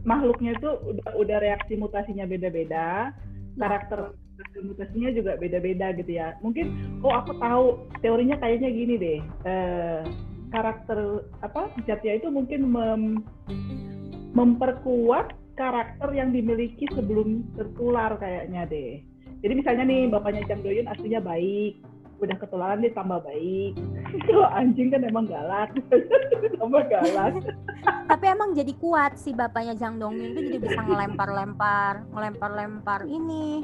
makhluknya 0.01 0.57
itu 0.57 0.69
udah 0.81 1.09
udah 1.13 1.37
reaksi 1.37 1.77
mutasinya 1.77 2.25
beda-beda 2.25 3.13
Ya. 3.55 3.59
karakter 3.61 4.17
mutasinya 4.59 5.13
juga 5.13 5.37
beda-beda 5.37 5.93
gitu 5.93 6.11
ya 6.11 6.33
mungkin 6.41 6.73
oh 6.99 7.13
aku 7.13 7.37
tahu 7.37 7.65
teorinya 8.01 8.35
kayaknya 8.35 8.67
gini 8.67 8.95
deh 8.97 9.19
eh, 9.45 10.01
karakter 10.49 11.21
apa 11.39 11.69
zatnya 11.85 12.17
itu 12.17 12.27
mungkin 12.27 12.65
mem- 12.65 13.21
memperkuat 14.33 15.31
karakter 15.53 16.09
yang 16.11 16.33
dimiliki 16.33 16.83
sebelum 16.91 17.45
tertular 17.53 18.17
kayaknya 18.17 18.65
deh 18.65 18.99
jadi 19.45 19.53
misalnya 19.61 19.85
nih 19.85 20.09
bapaknya 20.09 20.41
Jang 20.49 20.65
Doyun 20.65 20.89
aslinya 20.89 21.21
baik. 21.21 21.77
Udah 22.17 22.33
ketularan 22.41 22.81
dia 22.81 22.89
tambah 22.97 23.21
baik. 23.21 23.77
Kalau 24.25 24.49
anjing 24.49 24.89
kan 24.89 25.05
emang 25.05 25.29
galak. 25.29 25.69
Tambah 26.57 26.81
galak. 26.89 27.45
Tapi 28.09 28.25
emang 28.25 28.57
jadi 28.57 28.73
kuat 28.81 29.21
si 29.21 29.37
bapaknya 29.37 29.77
Jang 29.77 30.01
Dong 30.01 30.17
Yun 30.17 30.33
itu 30.33 30.41
jadi 30.49 30.59
bisa 30.65 30.81
ngelempar-lempar, 30.81 32.09
ngelempar-lempar 32.09 33.05
ini 33.05 33.61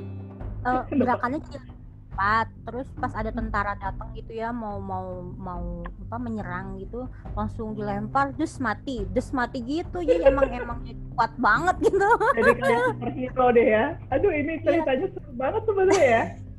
eh, 0.70 0.82
gerakannya 0.94 1.42
jadi 1.50 1.71
cepat. 2.12 2.46
Terus 2.68 2.88
pas 3.00 3.16
ada 3.16 3.32
tentara 3.32 3.80
datang 3.80 4.12
gitu 4.12 4.36
ya 4.36 4.52
mau 4.52 4.78
mau 4.84 5.24
mau 5.40 5.64
apa 5.88 6.18
menyerang 6.20 6.76
gitu, 6.84 7.08
langsung 7.34 7.72
dilempar, 7.72 8.36
terus 8.36 8.60
mati, 8.60 9.08
terus 9.08 9.32
mati 9.32 9.64
gitu. 9.64 10.04
Jadi 10.04 10.28
emang 10.32 10.52
emang 10.52 10.80
kuat 11.16 11.34
banget 11.40 11.76
gitu. 11.88 12.10
jadi 12.36 12.52
kayak 12.58 12.82
superhero 12.96 13.46
deh 13.54 13.68
ya 13.68 13.86
aduh 14.10 14.32
ini 14.34 14.54
ceritanya 14.64 15.08
seru 15.14 15.32
banget 15.38 15.62
sebenarnya 15.68 16.08
ya 16.08 16.24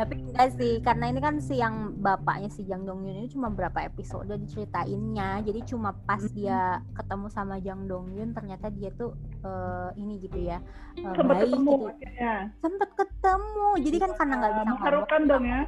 Tapi 0.00 0.14
enggak 0.26 0.48
sih, 0.58 0.82
karena 0.82 1.04
ini 1.10 1.20
kan 1.22 1.38
si 1.38 1.58
yang 1.58 1.94
bapaknya 2.02 2.50
si 2.50 2.66
Jang 2.66 2.82
Dong 2.82 3.06
Yun 3.06 3.24
ini 3.24 3.28
cuma 3.30 3.48
berapa 3.50 3.86
episode 3.86 4.30
diceritainnya. 4.30 5.44
Jadi 5.46 5.60
cuma 5.70 5.94
pas 5.94 6.20
Mm-mm. 6.20 6.34
dia 6.34 6.82
ketemu 6.98 7.26
sama 7.30 7.56
Jang 7.62 7.86
Dong 7.86 8.10
Yun 8.14 8.34
ternyata 8.34 8.68
dia 8.70 8.90
tuh 8.94 9.14
eh, 9.44 9.90
ini 10.00 10.18
gitu 10.22 10.38
ya. 10.40 10.58
eh, 10.98 11.14
sempat 11.14 11.36
baik 11.38 11.46
ketemu 11.50 11.70
gitu. 11.70 11.86
akhirnya 11.86 12.32
Sempet 12.58 12.90
ketemu. 12.98 13.68
Jadi 13.80 13.96
kan 13.98 14.10
karena 14.18 14.34
nggak 14.40 14.52
bisa 14.52 14.66
mengharukan 14.66 15.20
ngomong, 15.22 15.30
dong 15.30 15.44
ya 15.46 15.62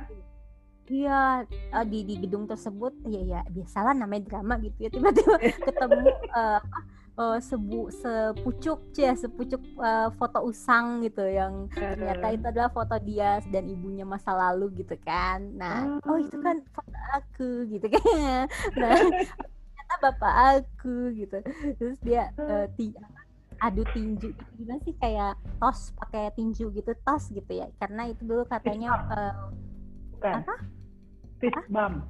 Iya, 0.93 1.47
eh, 1.49 1.85
di 1.89 1.99
di 2.05 2.15
gedung 2.21 2.45
tersebut 2.45 2.93
ya 3.09 3.23
ya 3.23 3.41
biasalah 3.49 3.97
namanya 3.97 4.29
drama 4.29 4.61
gitu 4.61 4.77
ya 4.77 4.91
tiba-tiba 4.93 5.39
ketemu 5.71 6.11
eh, 6.11 6.61
eh, 7.13 7.39
sebu 7.45 7.93
sepucuk 7.93 8.81
ya 8.97 9.13
sepucuk 9.13 9.61
eh, 9.81 10.09
foto 10.17 10.39
usang 10.49 11.05
gitu 11.05 11.25
yang 11.29 11.69
ternyata 11.73 12.27
itu 12.33 12.45
adalah 12.49 12.71
foto 12.73 12.97
dia 13.01 13.39
dan 13.53 13.65
ibunya 13.69 14.05
masa 14.09 14.33
lalu 14.33 14.83
gitu 14.85 14.97
kan. 15.05 15.45
Nah, 15.57 16.01
oh 16.09 16.19
itu 16.19 16.37
kan 16.41 16.57
foto 16.73 16.99
aku 17.13 17.51
gitu 17.69 17.87
kan. 17.93 18.49
Nah, 18.81 18.97
ternyata 18.97 19.95
bapak 20.01 20.35
aku 20.57 21.13
gitu. 21.15 21.37
Terus 21.77 21.99
dia 22.01 22.33
eh, 22.37 22.67
ti- 22.77 22.97
adu 23.63 23.85
tinju 23.95 24.35
gimana 24.59 24.81
sih? 24.83 24.95
Kayak 24.99 25.39
tos 25.61 25.95
pakai 25.95 26.33
tinju 26.35 26.73
gitu 26.75 26.91
tos 27.05 27.29
gitu 27.31 27.53
ya. 27.53 27.69
Karena 27.79 28.09
itu 28.09 28.25
dulu 28.25 28.43
katanya 28.49 28.99
bukan. 30.17 30.35
apa? 30.43 30.55
fist 31.43 31.59
bump. 31.69 32.07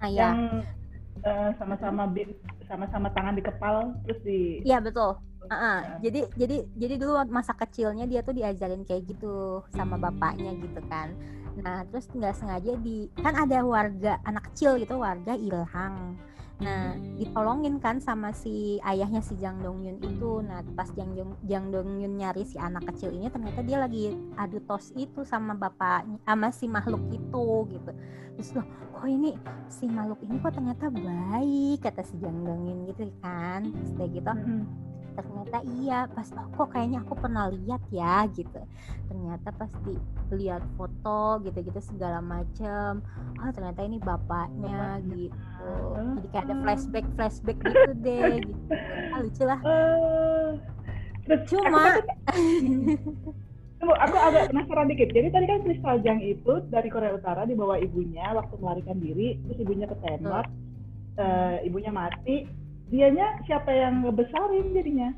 Ah 0.00 0.08
ya 0.12 0.32
yang 0.32 0.64
eh, 1.24 1.50
sama-sama 1.56 2.04
bin 2.08 2.36
sama-sama 2.66 3.08
tangan 3.14 3.34
di 3.34 3.42
kepal 3.42 3.94
terus 4.04 4.20
di 4.26 4.60
Iya 4.66 4.78
betul. 4.82 5.16
Heeh. 5.46 5.78
Ya. 5.78 5.98
Jadi 6.02 6.20
jadi 6.34 6.56
jadi 6.74 6.94
dulu 6.98 7.12
masa 7.30 7.54
kecilnya 7.54 8.04
dia 8.10 8.20
tuh 8.26 8.34
diajarin 8.34 8.82
kayak 8.82 9.06
gitu 9.06 9.62
sama 9.70 9.94
bapaknya 9.94 10.52
gitu 10.58 10.80
kan. 10.90 11.14
Nah 11.56 11.86
terus 11.88 12.10
nggak 12.10 12.34
sengaja 12.34 12.74
di 12.76 13.06
kan 13.22 13.34
ada 13.34 13.62
warga 13.62 14.18
anak 14.26 14.50
kecil 14.52 14.76
gitu 14.82 14.98
warga 14.98 15.38
hilang. 15.38 16.18
Nah, 16.56 16.96
ditolongin 17.20 17.76
kan 17.76 18.00
sama 18.00 18.32
si 18.32 18.80
ayahnya 18.80 19.20
si 19.20 19.36
Jang 19.36 19.60
Dong 19.60 19.84
Yun 19.84 20.00
itu. 20.00 20.40
Nah, 20.40 20.64
pas 20.72 20.88
Jang 20.96 21.12
Dong, 21.12 21.36
Jang 21.44 21.68
Dong 21.68 22.00
Yun 22.00 22.16
nyari 22.16 22.48
si 22.48 22.56
anak 22.56 22.88
kecil 22.88 23.12
ini 23.12 23.28
ternyata 23.28 23.60
dia 23.60 23.76
lagi 23.76 24.16
adu 24.40 24.64
tos 24.64 24.88
itu 24.96 25.20
sama 25.28 25.52
bapaknya 25.52 26.16
sama 26.24 26.48
si 26.48 26.64
makhluk 26.64 27.04
itu 27.12 27.46
gitu. 27.76 27.90
Terus 28.36 28.50
loh, 28.56 28.66
kok 28.96 29.04
ini 29.04 29.36
si 29.68 29.84
makhluk 29.84 30.20
ini 30.24 30.40
kok 30.40 30.56
ternyata 30.56 30.88
baik 30.88 31.84
kata 31.84 32.00
si 32.08 32.16
Jang 32.24 32.40
Dong 32.40 32.64
Yun 32.64 32.88
gitu 32.88 33.04
kan. 33.20 33.60
Terus 33.68 33.92
kayak 34.00 34.10
gitu 34.16 34.32
ternyata 35.16 35.58
iya 35.80 35.98
pas 36.12 36.28
oh, 36.36 36.46
kok 36.52 36.68
kayaknya 36.76 37.00
aku 37.00 37.14
pernah 37.16 37.48
lihat 37.48 37.82
ya 37.88 38.28
gitu. 38.30 38.60
Ternyata 39.08 39.48
pas 39.56 39.72
dilihat 40.28 40.62
foto 40.76 41.40
gitu-gitu 41.48 41.80
segala 41.80 42.20
macem 42.20 43.00
oh 43.40 43.50
ternyata 43.50 43.80
ini 43.82 43.96
bapaknya 43.96 45.00
gitu. 45.08 45.72
Jadi 46.20 46.26
kayak 46.30 46.44
ada 46.44 46.54
flashback 46.60 47.06
flashback 47.16 47.58
gitu 47.64 47.92
deh 48.04 48.36
gitu. 48.44 48.62
Ah, 49.10 49.18
lucu 49.24 49.42
lah. 49.48 49.60
Eh, 49.64 50.48
terus 51.24 51.42
cuma 51.48 51.82
Tunggu, 53.76 53.92
aku 53.92 54.16
agak 54.16 54.48
penasaran 54.50 54.88
dikit. 54.88 55.12
Jadi 55.12 55.28
tadi 55.28 55.46
kan 55.46 55.60
Crystal 55.60 55.96
Jang 56.00 56.20
itu 56.24 56.52
dari 56.72 56.88
Korea 56.88 57.12
Utara 57.12 57.44
dibawa 57.44 57.76
ibunya 57.76 58.32
waktu 58.32 58.56
melarikan 58.56 58.96
diri, 58.96 59.36
terus 59.44 59.58
ibunya 59.60 59.84
ketembak, 59.84 60.48
eh, 61.20 61.56
ibunya 61.68 61.92
mati. 61.92 62.48
Dianya 62.86 63.42
siapa 63.44 63.70
yang 63.70 64.06
ngebesarin 64.06 64.70
jadinya? 64.72 65.10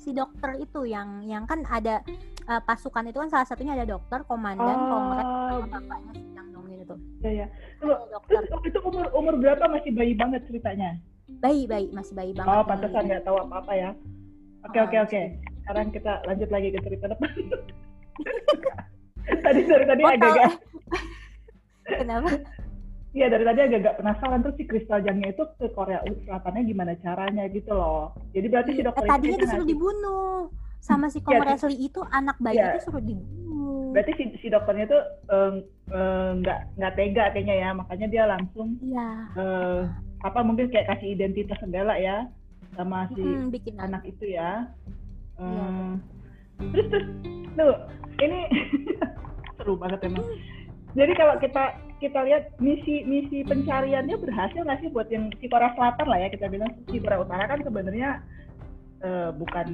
si 0.00 0.16
dokter 0.16 0.56
itu 0.56 0.88
yang 0.88 1.20
yang 1.28 1.44
kan 1.44 1.60
ada 1.68 2.00
eh, 2.48 2.62
pasukan 2.64 3.04
itu 3.04 3.20
kan 3.20 3.28
salah 3.28 3.44
satunya 3.44 3.76
ada 3.76 3.84
dokter 3.84 4.24
komandan 4.24 4.88
Oh, 4.88 5.12
sama 5.60 5.76
bapaknya 5.76 6.12
si 6.16 6.24
Jang 6.32 6.48
Dong 6.56 6.64
Yun 6.72 6.80
itu 6.80 6.96
ya 7.20 7.44
ya. 7.44 7.46
Terus 7.76 8.64
itu 8.64 8.78
umur 8.80 9.12
umur 9.12 9.34
berapa 9.36 9.60
masih 9.68 9.92
bayi 9.92 10.16
banget 10.16 10.40
ceritanya? 10.48 10.96
bayi 11.36 11.68
bayi 11.68 11.92
masih 11.92 12.16
bayi 12.16 12.32
banget 12.32 12.48
Oh, 12.48 12.64
pantesan 12.64 13.12
nggak 13.12 13.28
tahu 13.28 13.36
apa-apa 13.44 13.72
ya. 13.76 13.90
Oke 14.64 14.78
Oh, 14.80 14.84
oke 14.88 14.96
oke. 15.04 15.20
Sekarang 15.60 15.86
kita 15.92 16.12
lanjut 16.24 16.48
lagi 16.48 16.68
ke 16.72 16.80
cerita 16.80 17.06
depan. 17.12 17.30
tadi 19.44 19.60
dari 19.68 19.84
tadi 19.84 20.02
Oh, 20.02 20.10
agak-agak 20.16 20.52
kenapa 22.00 22.28
Iya 23.10 23.26
dari 23.26 23.42
tadi 23.42 23.60
agak-agak 23.60 23.94
penasaran 23.96 24.40
tuh 24.40 24.54
si 24.54 24.62
Crystal 24.62 25.02
Jangnya 25.02 25.34
itu 25.34 25.42
ke 25.58 25.66
Korea 25.70 25.98
Selatannya 26.22 26.62
gimana 26.62 26.92
caranya 26.96 27.44
gitu 27.46 27.70
loh. 27.70 28.14
Jadi 28.30 28.46
berarti 28.46 28.70
si 28.72 28.80
Eh, 28.80 28.86
dokter 28.86 29.02
tadinya 29.04 29.34
itu 29.34 29.42
disuruh 29.42 29.66
dibunuh 29.66 30.34
sama 30.78 31.06
si 31.06 31.18
Iya, 31.18 31.26
Kong 31.26 31.42
Leslie 31.44 31.80
itu 31.82 32.00
anak 32.06 32.36
bayi 32.38 32.56
Iya. 32.56 32.66
itu 32.70 32.80
suruh 32.86 33.02
dibunuh. 33.02 33.90
berarti 33.90 34.12
si, 34.14 34.24
si 34.38 34.46
dokternya 34.46 34.86
tuh 34.86 35.02
eh, 35.28 35.52
eh, 35.90 36.30
nggak 36.38 36.58
nggak 36.78 36.92
tega 36.94 37.24
kayaknya 37.34 37.54
ya 37.58 37.70
makanya 37.72 38.06
dia 38.06 38.24
langsung 38.24 38.78
Iya. 38.78 39.08
eh, 39.34 39.80
apa 40.22 40.38
mungkin 40.40 40.70
kayak 40.70 40.86
kasih 40.88 41.10
identitas 41.10 41.58
segala 41.58 41.98
ya 41.98 42.30
sama 42.72 43.10
si 43.10 43.18
Mm, 43.18 43.50
bikin 43.50 43.74
anak 43.76 44.06
itu 44.06 44.30
ya. 44.30 44.70
Iya. 45.36 45.66
Eh, 45.66 45.92
Terus 46.70 46.86
terus 46.86 47.06
tuh 47.50 47.74
ini 48.20 48.40
seru 49.58 49.74
banget 49.74 49.98
emang. 50.04 50.22
Jadi 50.92 51.12
kalau 51.14 51.34
kita 51.36 51.64
kita 52.00 52.24
lihat 52.24 52.56
misi 52.58 53.04
misi 53.04 53.44
pencariannya 53.44 54.16
berhasil 54.16 54.64
nggak 54.64 54.80
sih 54.80 54.88
buat 54.88 55.12
yang 55.12 55.28
si 55.36 55.46
Korea 55.46 55.70
Selatan 55.76 56.06
lah 56.08 56.18
ya 56.18 56.28
kita 56.32 56.48
bilang 56.48 56.72
si 56.88 56.96
Korea 56.96 57.20
Utara 57.20 57.44
kan 57.44 57.60
sebenarnya 57.60 58.24
eh, 59.00 59.30
bukan 59.36 59.68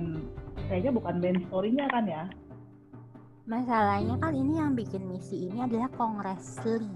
kayaknya 0.67 0.91
bukan 0.91 1.15
main 1.23 1.39
story-nya 1.47 1.87
kan 1.87 2.05
ya. 2.05 2.25
Masalahnya 3.47 4.19
kan 4.19 4.35
ini 4.35 4.59
yang 4.59 4.75
bikin 4.75 5.07
misi 5.07 5.47
ini 5.47 5.63
adalah 5.63 5.87
Kong 5.95 6.19
Leslie. 6.19 6.91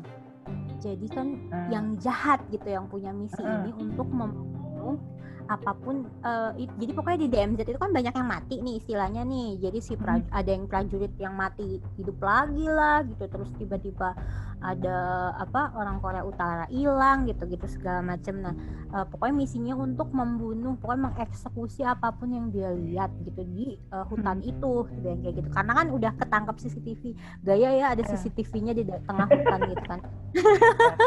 Jadi 0.83 1.07
kan 1.07 1.39
Eh, 1.51 1.69
yang 1.71 1.95
jahat 1.97 2.43
gitu 2.51 2.67
yang 2.67 2.91
punya 2.91 3.15
misi 3.15 3.39
Heeh. 3.39 3.63
ini 3.63 3.71
untuk 3.79 4.11
membunuh 4.11 4.99
apa 5.47 5.75
pun 5.77 6.07
eh, 6.23 6.63
it- 6.63 6.75
jadi 6.79 6.91
pokoknya 6.91 7.19
di 7.23 7.29
DMZ 7.29 7.61
itu 7.67 7.79
kan 7.79 7.91
banyak 7.91 8.15
yang 8.15 8.27
mati 8.27 8.63
nih 8.63 8.79
istilahnya 8.79 9.23
nih 9.23 9.59
jadi 9.59 9.79
si 9.79 9.95
pra- 9.95 10.23
ada 10.31 10.47
yang 10.47 10.71
prajurit 10.71 11.11
yang 11.19 11.35
mati 11.35 11.83
hidup 11.99 12.19
lagi 12.23 12.71
lah 12.71 13.03
gitu 13.03 13.27
terus 13.27 13.51
tiba-tiba 13.59 14.15
ada 14.61 14.97
apa 15.41 15.73
orang 15.75 15.97
Korea 16.05 16.25
Utara 16.25 16.65
hilang 16.69 17.25
gitu 17.25 17.49
gitu 17.49 17.65
segala 17.65 18.05
macam 18.05 18.35
nah 18.45 18.55
eh, 18.93 19.07
pokoknya 19.09 19.35
misinya 19.35 19.75
untuk 19.81 20.13
membunuh 20.13 20.77
pokoknya 20.77 21.13
mengeksekusi 21.13 21.81
apa 21.83 22.13
pun 22.13 22.29
yang 22.31 22.47
dia 22.53 22.69
lihat 22.73 23.11
gitu 23.25 23.41
di 23.45 23.81
eh, 23.81 24.05
hutan 24.07 24.45
itu 24.45 24.85
gitu 24.93 25.07
yang 25.09 25.21
kayak 25.25 25.35
gitu 25.41 25.49
karena 25.49 25.73
kan 25.73 25.87
udah 25.91 26.13
ketangkap 26.15 26.57
CCTV 26.61 27.03
gaya 27.41 27.69
ya 27.75 27.87
ada 27.97 28.03
Ya. 28.05 28.17
CCTV-nya 28.17 28.73
di 28.77 28.83
tengah 28.85 29.29
hutan 29.29 29.61
gitu 29.69 29.85
kan 29.89 30.01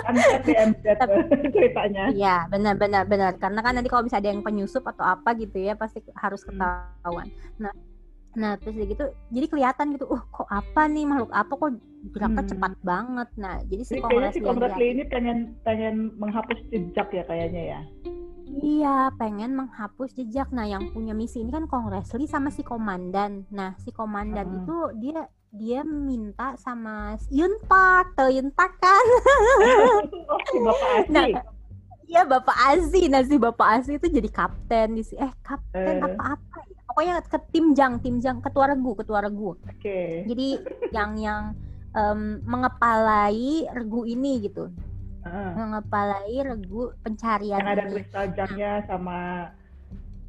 kan 0.03 0.15
kan 0.15 0.41
DMZ 0.45 0.85
ceritanya. 1.55 2.03
Iya, 2.11 2.35
benar 2.51 2.75
benar 2.75 3.03
benar. 3.07 3.31
Karena 3.39 3.59
kan 3.63 3.73
nanti 3.75 3.87
kalau 3.91 4.03
bisa 4.03 4.19
ada 4.19 4.29
yang 4.29 4.43
penyusup 4.43 4.83
atau 4.83 5.03
apa 5.07 5.31
gitu 5.39 5.57
ya, 5.59 5.73
pasti 5.79 6.03
harus 6.15 6.43
Hmm. 6.43 6.59
ketahuan. 6.59 7.27
Nah, 7.59 7.73
nah 8.35 8.51
terus 8.59 8.75
gitu, 8.75 9.05
jadi 9.31 9.45
kelihatan 9.47 9.95
gitu, 9.95 10.05
uh 10.11 10.23
kok 10.27 10.47
apa 10.49 10.81
nih 10.91 11.05
makhluk 11.07 11.31
apa 11.31 11.53
kok 11.55 11.71
geraknya 12.05 12.43
Hmm. 12.43 12.51
cepat 12.51 12.73
banget. 12.81 13.29
Nah, 13.35 13.55
jadi 13.63 13.83
si 13.83 13.93
kayaknya 13.95 14.31
si 14.31 14.39
Kongres 14.39 14.71
Kongres 14.71 14.91
ini 14.91 15.03
pengen 15.05 15.37
pengen 15.61 15.95
menghapus 16.17 16.59
jejak 16.67 17.07
ya 17.09 17.23
kayaknya 17.23 17.63
ya. 17.69 17.81
Iya, 18.53 18.97
pengen 19.15 19.55
menghapus 19.55 20.13
jejak. 20.13 20.51
Nah, 20.51 20.63
yang 20.63 20.91
punya 20.91 21.11
misi 21.11 21.39
ini 21.39 21.49
kan 21.49 21.65
Kongres 21.65 22.11
Lee 22.13 22.27
sama 22.27 22.49
si 22.49 22.61
komandan. 22.61 23.47
Nah, 23.49 23.73
si 23.77 23.89
komandan 23.89 24.45
Heeh. 24.45 24.59
itu 24.59 24.77
dia 24.99 25.21
dia 25.49 25.81
minta 25.81 26.57
sama 26.57 27.13
Yun 27.29 27.61
Park, 27.63 28.13
tau 28.13 28.27
Yun 28.27 28.49
Park 28.51 28.73
kan? 28.77 29.05
oh, 30.27 30.39
si 30.43 30.57
Bapak 30.59 30.89
Asi. 30.97 31.11
Nah, 31.15 31.25
Iya 32.03 32.29
Bapak 32.29 32.53
Azi, 32.69 33.09
nah 33.09 33.25
si 33.25 33.41
Bapak 33.41 33.67
Azi 33.73 33.97
itu 33.97 34.05
jadi 34.05 34.29
kapten 34.29 34.93
di 34.93 35.01
si- 35.01 35.17
eh 35.17 35.33
kapten 35.41 35.97
Eh. 35.97 36.03
apa-apa 36.03 36.61
ya. 36.63 36.77
Pokoknya 36.85 37.15
ke 37.23 37.41
tim 37.49 37.73
Jang, 37.73 37.97
tim 37.97 38.21
Jang 38.21 38.37
ketua 38.37 38.69
regu, 38.69 38.93
ketua 38.93 39.25
regu. 39.25 39.57
Oke. 39.57 40.21
Jadi 40.21 40.47
yang 40.95 41.17
yang 41.17 41.57
em, 41.93 42.41
mengepalai 42.45 43.69
regu 43.69 44.05
ini 44.09 44.49
gitu, 44.49 44.69
Heeh. 45.23 45.51
mengepalai 45.55 46.35
regu 46.41 46.91
pencarian 47.05 47.61
Yang 47.61 47.69
ada 47.69 47.83
kristal 47.89 48.25
jamnya 48.33 48.71
sama 48.89 49.19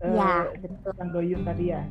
eh, 0.05 0.13
Ya, 0.13 0.49
betul. 0.61 0.93
yang 1.25 1.43
tadi 1.43 1.65
ya. 1.73 1.83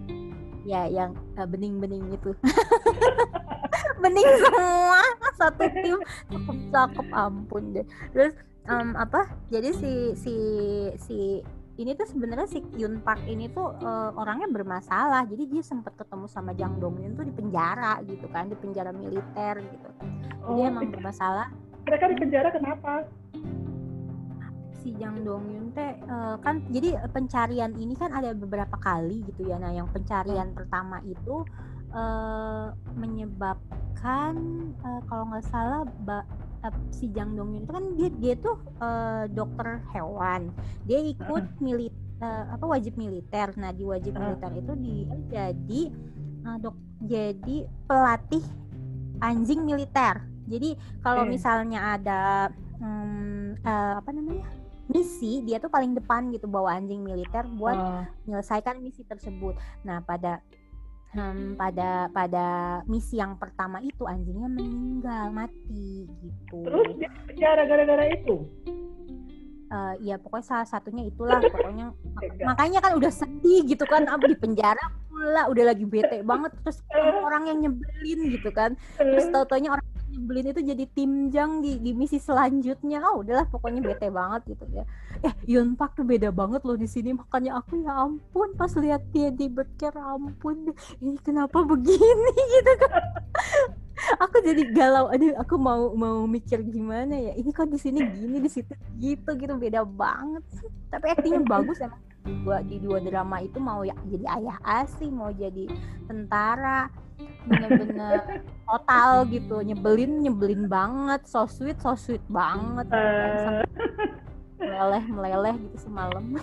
Ya, 0.64 0.82
yang 0.88 1.12
eh, 1.36 1.48
bening-bening 1.50 2.14
itu. 2.14 2.32
bening 4.04 4.30
semua 4.40 5.02
satu 5.40 5.64
tim 5.80 6.00
cakep 6.28 6.58
cakep 6.72 7.08
ampun 7.16 7.64
deh. 7.76 7.86
Terus 8.12 8.34
em, 8.68 8.96
apa? 8.96 9.28
Jadi 9.52 9.70
si 9.76 9.92
si 10.16 10.36
si 11.00 11.18
ini 11.74 11.98
tuh 11.98 12.06
sebenarnya 12.06 12.46
si 12.46 12.62
Yun 12.78 13.02
Park 13.02 13.26
ini 13.26 13.50
tuh 13.50 13.74
eh, 13.74 14.12
orangnya 14.14 14.46
bermasalah. 14.46 15.26
Jadi 15.26 15.50
dia 15.50 15.64
sempat 15.66 15.98
ketemu 15.98 16.30
sama 16.30 16.54
Jang 16.54 16.78
Dong 16.78 17.02
Yun 17.02 17.18
tuh 17.18 17.26
di 17.26 17.34
penjara 17.34 17.98
gitu 18.06 18.30
kan, 18.30 18.46
di 18.46 18.58
penjara 18.58 18.94
militer 18.94 19.58
gitu. 19.62 19.90
Jadi 20.44 20.62
Oh, 20.62 20.70
emang 20.70 20.92
bermasalah. 20.92 21.48
mereka 21.84 22.08
di 22.08 22.16
penjara 22.16 22.50
kenapa? 22.52 23.04
si 24.84 24.92
Jang 25.00 25.24
Dong 25.24 25.48
Yun 25.48 25.72
teh 25.72 25.96
eh, 25.96 26.36
kan 26.44 26.60
jadi 26.68 27.00
pencarian 27.08 27.72
ini 27.80 27.96
kan 27.96 28.12
ada 28.12 28.36
beberapa 28.36 28.76
kali 28.76 29.24
gitu 29.32 29.48
ya. 29.48 29.56
Nah, 29.56 29.72
yang 29.72 29.88
pencarian 29.88 30.52
pertama 30.52 31.00
itu 31.08 31.48
eh, 31.96 32.68
menyebabkan 32.94 34.34
eh, 34.76 35.02
kalau 35.08 35.24
nggak 35.32 35.46
salah 35.48 35.88
ba- 36.04 36.28
eh, 36.64 36.74
si 36.90 37.12
Jang 37.12 37.36
Dong 37.36 37.54
Yun 37.54 37.64
itu 37.68 37.74
kan 37.74 37.86
dia 38.00 38.10
dia 38.20 38.34
tuh 38.40 38.58
eh, 38.80 39.24
dokter 39.32 39.84
hewan. 39.92 40.50
Dia 40.88 41.00
ikut 41.04 41.60
milit 41.60 41.94
eh, 42.24 42.44
apa 42.50 42.66
wajib 42.66 42.96
militer. 42.96 43.52
Nah, 43.60 43.76
di 43.76 43.84
wajib 43.84 44.16
militer 44.16 44.52
itu 44.56 44.74
dia 44.80 45.16
jadi 45.30 45.82
eh, 46.48 46.58
dok 46.60 46.76
jadi 47.04 47.58
pelatih 47.88 48.46
anjing 49.20 49.62
militer. 49.64 50.24
Jadi 50.44 50.76
kalau 51.00 51.24
misalnya 51.24 51.96
ada 51.96 52.52
hmm, 52.80 53.64
eh, 53.64 53.94
apa 54.00 54.10
namanya 54.12 54.44
misi, 54.92 55.40
dia 55.48 55.64
tuh 55.64 55.72
paling 55.72 55.96
depan 55.96 56.28
gitu 56.36 56.48
bawa 56.52 56.76
anjing 56.76 57.00
militer 57.00 57.48
buat 57.56 57.78
Oh, 57.80 58.04
menyelesaikan 58.28 58.84
misi 58.84 59.08
tersebut. 59.08 59.56
Nah 59.88 60.04
pada 60.04 60.44
hmm, 61.14 61.56
pada 61.56 62.10
pada 62.10 62.48
misi 62.90 63.22
yang 63.22 63.38
pertama 63.38 63.80
itu 63.80 64.04
anjingnya 64.04 64.50
meninggal 64.50 65.30
mati 65.32 66.10
gitu. 66.22 66.58
terus 66.66 66.90
dia 66.98 67.10
di 67.10 67.22
penjara 67.30 67.64
gara-gara 67.70 68.06
itu. 68.12 68.46
Eh, 69.74 69.94
ya 70.06 70.22
pokoknya 70.22 70.46
salah 70.46 70.68
satunya 70.70 71.10
itulah 71.10 71.42
pokoknya. 71.54 71.94
Makanya 72.46 72.80
kan 72.84 72.94
udah 72.94 73.10
sedih 73.10 73.66
gitu 73.66 73.86
kan 73.90 74.06
apa 74.06 74.30
di 74.30 74.38
penjara 74.38 74.84
pula? 75.10 75.50
Udah 75.50 75.74
lagi 75.74 75.86
bete 75.90 76.22
banget. 76.22 76.54
Terus 76.62 76.78
orang 77.28 77.50
yang 77.50 77.58
nyebelin 77.66 78.20
gitu 78.30 78.50
kan. 78.54 78.78
Terus 79.02 79.26
tau 79.34 79.46
taunya 79.50 79.74
orang 79.74 79.86
nyebelin 80.14 80.54
itu 80.54 80.62
jadi 80.62 80.86
tim 80.94 81.12
jang 81.34 81.66
di, 81.66 81.82
di 81.82 81.92
misi 81.98 82.22
selanjutnya. 82.22 83.02
Oh 83.10 83.26
udahlah 83.26 83.50
pokoknya 83.50 83.82
bete 83.82 84.14
banget 84.14 84.54
gitu 84.54 84.66
ya. 84.70 84.86
Eh 85.26 85.34
Yun 85.50 85.74
Park 85.74 85.98
tuh 85.98 86.06
beda 86.06 86.30
banget 86.30 86.62
loh 86.62 86.78
di 86.78 86.86
sini. 86.86 87.18
Makanya 87.18 87.58
aku 87.58 87.82
ya 87.82 87.98
ampun 87.98 88.54
pas 88.54 88.70
lihat 88.78 89.02
dia 89.10 89.34
di 89.34 89.50
Berker 89.50 89.98
ampun 89.98 90.70
deh, 90.70 90.78
ini 91.02 91.18
kenapa 91.18 91.66
begini 91.66 92.34
gitu 92.62 92.74
kan? 92.86 93.04
Aku 94.22 94.38
jadi 94.46 94.64
galau. 94.70 95.10
Aduh 95.10 95.34
aku 95.42 95.58
mau 95.58 95.98
mau 95.98 96.30
mikir 96.30 96.62
gimana 96.62 97.18
ya? 97.18 97.34
Ini 97.34 97.50
kok 97.50 97.74
di 97.74 97.82
sini 97.82 98.06
gini 98.14 98.38
di 98.38 98.50
situ 98.54 98.74
gitu 99.02 99.30
gitu. 99.34 99.54
Beda 99.58 99.82
banget. 99.82 100.46
Tapi 100.94 101.06
aktingnya 101.10 101.42
bagus 101.42 101.82
emang. 101.82 101.98
Gua 102.24 102.64
di 102.64 102.80
dua 102.80 103.04
drama 103.04 103.44
itu 103.44 103.60
mau 103.60 103.84
ya 103.84 103.92
jadi 104.08 104.24
ayah 104.40 104.58
asli 104.64 105.12
mau 105.12 105.28
jadi 105.36 105.68
tentara 106.08 106.88
bener-bener 107.44 108.40
total 108.64 109.28
gitu 109.28 109.60
nyebelin 109.60 110.24
nyebelin 110.24 110.64
banget 110.66 111.28
so 111.28 111.44
sweet 111.44 111.76
so 111.80 111.92
sweet 111.94 112.24
banget. 112.28 112.88
Eh, 112.90 113.62
meleleh 114.58 115.04
meleleh 115.06 115.56
gitu 115.60 115.78
semalam. 115.84 116.24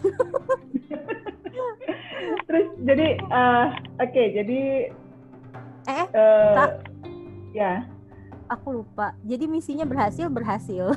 Terus 2.46 2.66
jadi 2.84 3.06
eh, 3.16 3.66
oke 3.98 4.22
jadi 4.36 4.60
eh 5.88 6.06
eh, 6.06 6.54
Kak. 6.54 6.70
ya. 7.52 7.74
Aku 8.50 8.82
lupa. 8.82 9.14
Jadi 9.22 9.46
misinya 9.46 9.86
berhasil 9.86 10.26
berhasil. 10.26 10.90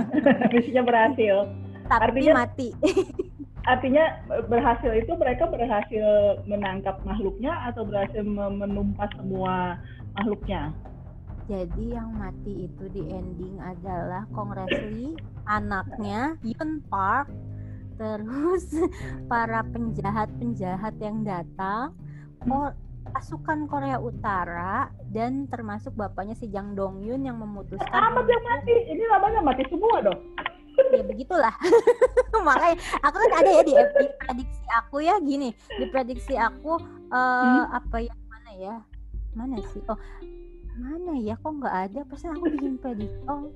Misinya 0.54 0.82
berhasil. 0.82 1.50
Tapi 1.84 2.22
Artinya- 2.22 2.36
mati 2.38 2.68
artinya 3.68 4.04
eh, 4.32 4.44
berhasil 4.48 4.90
itu 4.94 5.12
mereka 5.16 5.48
berhasil 5.48 6.40
menangkap 6.48 7.00
makhluknya 7.04 7.52
atau 7.68 7.84
berhasil 7.84 8.22
me- 8.24 8.54
menumpas 8.54 9.10
semua 9.16 9.76
makhluknya? 10.16 10.72
Jadi 11.50 11.98
yang 11.98 12.14
mati 12.14 12.70
itu 12.70 12.84
di 12.94 13.02
ending 13.10 13.58
adalah 13.58 14.22
Kongres 14.30 14.70
Lee, 14.70 15.18
anaknya 15.50 16.38
Yun 16.46 16.78
Park, 16.86 17.26
terus 17.98 18.70
para 19.30 19.66
penjahat-penjahat 19.66 20.94
yang 21.02 21.26
datang, 21.26 21.90
ko- 22.46 22.76
pasukan 23.10 23.66
Korea 23.66 23.98
Utara 23.98 24.94
dan 25.10 25.50
termasuk 25.50 25.90
bapaknya 25.98 26.38
si 26.38 26.46
Jang 26.54 26.78
Dong 26.78 27.02
Yun 27.02 27.26
yang 27.26 27.42
memutuskan 27.42 27.98
amat 28.14 28.30
yang 28.30 28.44
mati. 28.46 28.76
Ini 28.86 29.02
namanya 29.10 29.42
mati 29.42 29.66
semua 29.66 30.06
dong 30.06 30.20
ya 30.90 31.02
begitulah. 31.02 31.54
Makanya 32.46 32.76
aku 33.00 33.16
kan 33.16 33.30
ada 33.36 33.50
ya 33.50 33.62
di, 33.62 33.74
di 33.74 34.06
prediksi 34.16 34.64
aku 34.70 34.96
ya 35.00 35.14
gini. 35.18 35.48
Di 35.52 35.86
prediksi 35.86 36.34
aku 36.34 36.78
eh 37.10 37.64
apa 37.68 37.96
ya 37.98 38.14
mana 38.26 38.50
ya? 38.54 38.76
Mana 39.32 39.56
sih? 39.70 39.82
Oh 39.86 39.98
mana 40.76 41.12
ya? 41.16 41.34
Kok 41.36 41.52
nggak 41.58 41.76
ada? 41.88 42.00
Pasti 42.06 42.26
aku 42.26 42.44
bikin 42.48 42.74
prediksi. 42.78 43.18
Oh 43.26 43.50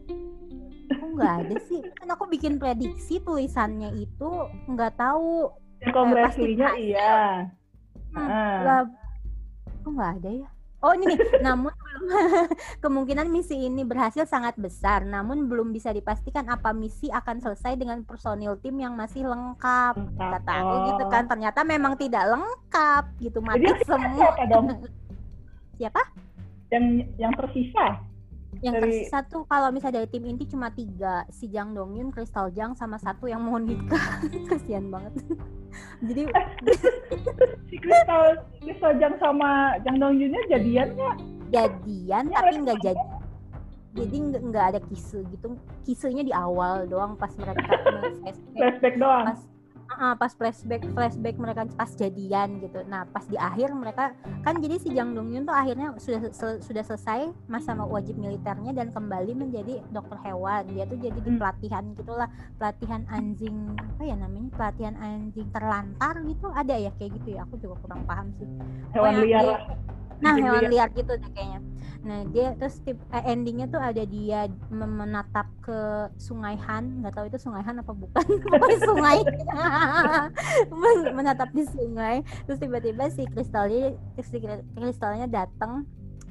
kok 0.85 1.09
nggak 1.11 1.33
ada 1.41 1.57
sih? 1.65 1.81
Kan 1.97 2.09
aku 2.11 2.25
bikin 2.29 2.59
prediksi 2.59 3.19
tulisannya 3.19 3.95
itu 3.97 4.31
nggak 4.69 4.95
tahu. 4.95 5.49
Yang 5.81 5.91
Lee-nya 5.91 6.13
berhasil. 6.13 6.47
iya. 6.79 7.15
Hmm, 8.15 8.31
Ah. 8.31 8.59
lah 8.63 8.81
kok 9.83 9.91
nggak 9.91 10.13
ada 10.23 10.31
ya 10.31 10.49
Oh 10.85 10.93
ini 10.93 11.09
nih, 11.09 11.19
namun 11.41 11.73
belum 11.73 12.05
kemungkinan 12.85 13.25
misi 13.27 13.57
ini 13.59 13.83
berhasil 13.83 14.23
sangat 14.25 14.53
besar, 14.55 15.01
namun 15.03 15.49
belum 15.49 15.73
bisa 15.73 15.89
dipastikan 15.91 16.45
apa 16.47 16.71
misi 16.71 17.09
akan 17.09 17.41
selesai 17.41 17.73
dengan 17.75 18.05
personil 18.05 18.61
tim 18.61 18.77
yang 18.77 18.93
masih 18.93 19.25
lengkap. 19.25 19.97
Kata 20.13 20.53
aku 20.55 20.75
gitu 20.87 21.03
Oh. 21.03 21.09
kan, 21.09 21.25
ternyata 21.25 21.65
memang 21.65 21.97
tidak 21.97 22.29
lengkap 22.29 23.05
gitu, 23.19 23.41
mati 23.41 23.65
Jadi 23.65 23.81
semua. 23.83 24.29
apa 24.29 24.45
dong 24.45 24.67
Siapa? 25.81 26.03
yang 26.69 26.85
yang 27.17 27.33
tersisa 27.33 27.87
Yang 28.57 28.75
Dari- 28.75 28.83
tersisa 28.85 29.19
tuh 29.23 29.43
kalau 29.45 29.69
misalnya 29.69 29.99
dari 29.99 30.09
tim 30.09 30.25
inti 30.25 30.47
cuma 30.47 30.69
tiga, 30.69 31.25
si 31.29 31.49
Jang 31.49 31.73
Dong 31.73 31.93
Yun, 31.93 32.09
Crystal 32.09 32.49
Jang, 32.51 32.73
sama 32.73 32.97
satu 32.97 33.25
yang 33.25 33.41
mohon 33.41 33.65
nikah. 33.65 34.21
Kasihan 34.49 34.87
banget. 34.87 35.17
Jadi 36.05 36.23
si 37.71 37.77
Kristal 37.81 38.25
Kristal 38.61 38.93
Jang 39.01 39.15
sama 39.23 39.79
Jang 39.87 39.97
Dong 40.03 40.19
Junnya 40.21 40.43
jadian 40.51 40.89
nggak? 40.95 41.17
Jadian 41.55 42.25
Ya, 42.29 42.39
tapi 42.43 42.57
nggak 42.61 42.81
jadi. 42.83 43.05
Jadi 43.95 44.17
nggak 44.51 44.67
ada 44.75 44.81
kise 44.91 45.23
gitu. 45.31 45.55
Kisenya 45.87 46.23
di 46.27 46.35
awal 46.35 46.91
doang 46.91 47.15
pas 47.15 47.31
mereka 47.39 47.63
flashback 48.59 48.99
doang? 48.99 49.31
pas 49.31 49.41
ah, 49.97 50.15
pas 50.15 50.31
flashback 50.31 50.83
flashback 50.89 51.37
mereka 51.37 51.65
pas 51.71 51.91
jadian 51.91 52.59
gitu 52.59 52.83
nah 52.85 53.05
pas 53.05 53.23
di 53.23 53.35
akhir 53.35 53.71
mereka 53.71 54.11
kan 54.41 54.57
jadi 54.57 54.77
si 54.77 54.91
Jang 54.91 55.13
Dong 55.13 55.31
Yun 55.31 55.43
tuh 55.43 55.53
akhirnya 55.53 55.95
sudah 55.97 56.31
sel- 56.31 56.61
sudah 56.61 56.83
selesai 56.83 57.21
masa 57.45 57.73
wajib 57.77 58.15
militernya 58.15 58.73
dan 58.73 58.91
kembali 58.91 59.33
menjadi 59.33 59.83
dokter 59.89 60.19
hewan 60.23 60.67
dia 60.69 60.85
tuh 60.85 60.97
jadi 60.97 61.17
di 61.17 61.27
Hmm. 61.27 61.39
pelatihan 61.39 61.85
gitulah 61.95 62.29
pelatihan 62.55 63.03
anjing 63.09 63.57
apa 63.75 64.03
ya 64.03 64.15
namanya 64.15 64.49
pelatihan 64.53 64.95
anjing 64.97 65.49
terlantar 65.49 66.15
gitu 66.23 66.47
ada 66.51 66.75
ya 66.75 66.91
kayak 66.93 67.15
gitu 67.15 67.29
ya 67.33 67.43
aku 67.43 67.55
juga 67.57 67.75
kurang 67.81 68.03
paham 68.05 68.31
sih 68.35 68.49
hewan 68.91 69.13
liar 69.21 69.43
dia- 69.43 69.63
Nah, 70.15 70.31
Anjing 70.31 70.47
hewan 70.47 70.63
liar. 70.63 70.71
liar 70.71 70.89
gitu 70.95 71.13
deh 71.13 71.31
kayaknya. 71.33 71.59
Nah, 72.05 72.21
dia 72.29 72.53
terus 72.55 72.77
tip, 72.79 73.01
eh, 73.09 73.25
endingnya 73.25 73.65
tuh 73.67 73.81
ada 73.81 74.05
dia 74.05 74.45
menatap 74.69 75.49
ke 75.59 75.79
Sungai 76.15 76.53
Han, 76.61 77.01
nggak 77.01 77.13
tahu 77.13 77.27
itu 77.27 77.39
Sungai 77.39 77.61
Han 77.61 77.81
apa 77.81 77.91
bukan, 77.91 78.25
pokoknya 78.45 78.79
sungai. 78.79 79.19
Men- 80.85 81.15
menatap 81.15 81.49
di 81.51 81.65
sungai, 81.65 82.17
terus 82.45 82.61
tiba-tiba 82.61 83.09
si 83.09 83.25
kristalnya, 83.25 83.97
si 84.19 84.37
kri- 84.37 84.65
kristalnya 84.71 85.25
datang 85.27 85.89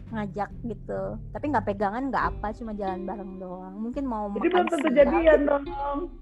ngajak 0.09 0.53
gitu. 0.63 1.01
Tapi 1.33 1.45
nggak 1.49 1.65
pegangan, 1.65 2.05
nggak 2.07 2.25
apa, 2.31 2.53
cuma 2.53 2.71
jalan 2.71 3.01
bareng 3.01 3.41
doang. 3.41 3.73
Mungkin 3.73 4.05
mau 4.05 4.29
jadi 4.29 4.45
makan 4.45 4.45
belum 4.45 4.67
tentu 4.69 4.77
siang. 4.79 4.93
jadian 4.95 5.39
dong 5.43 5.63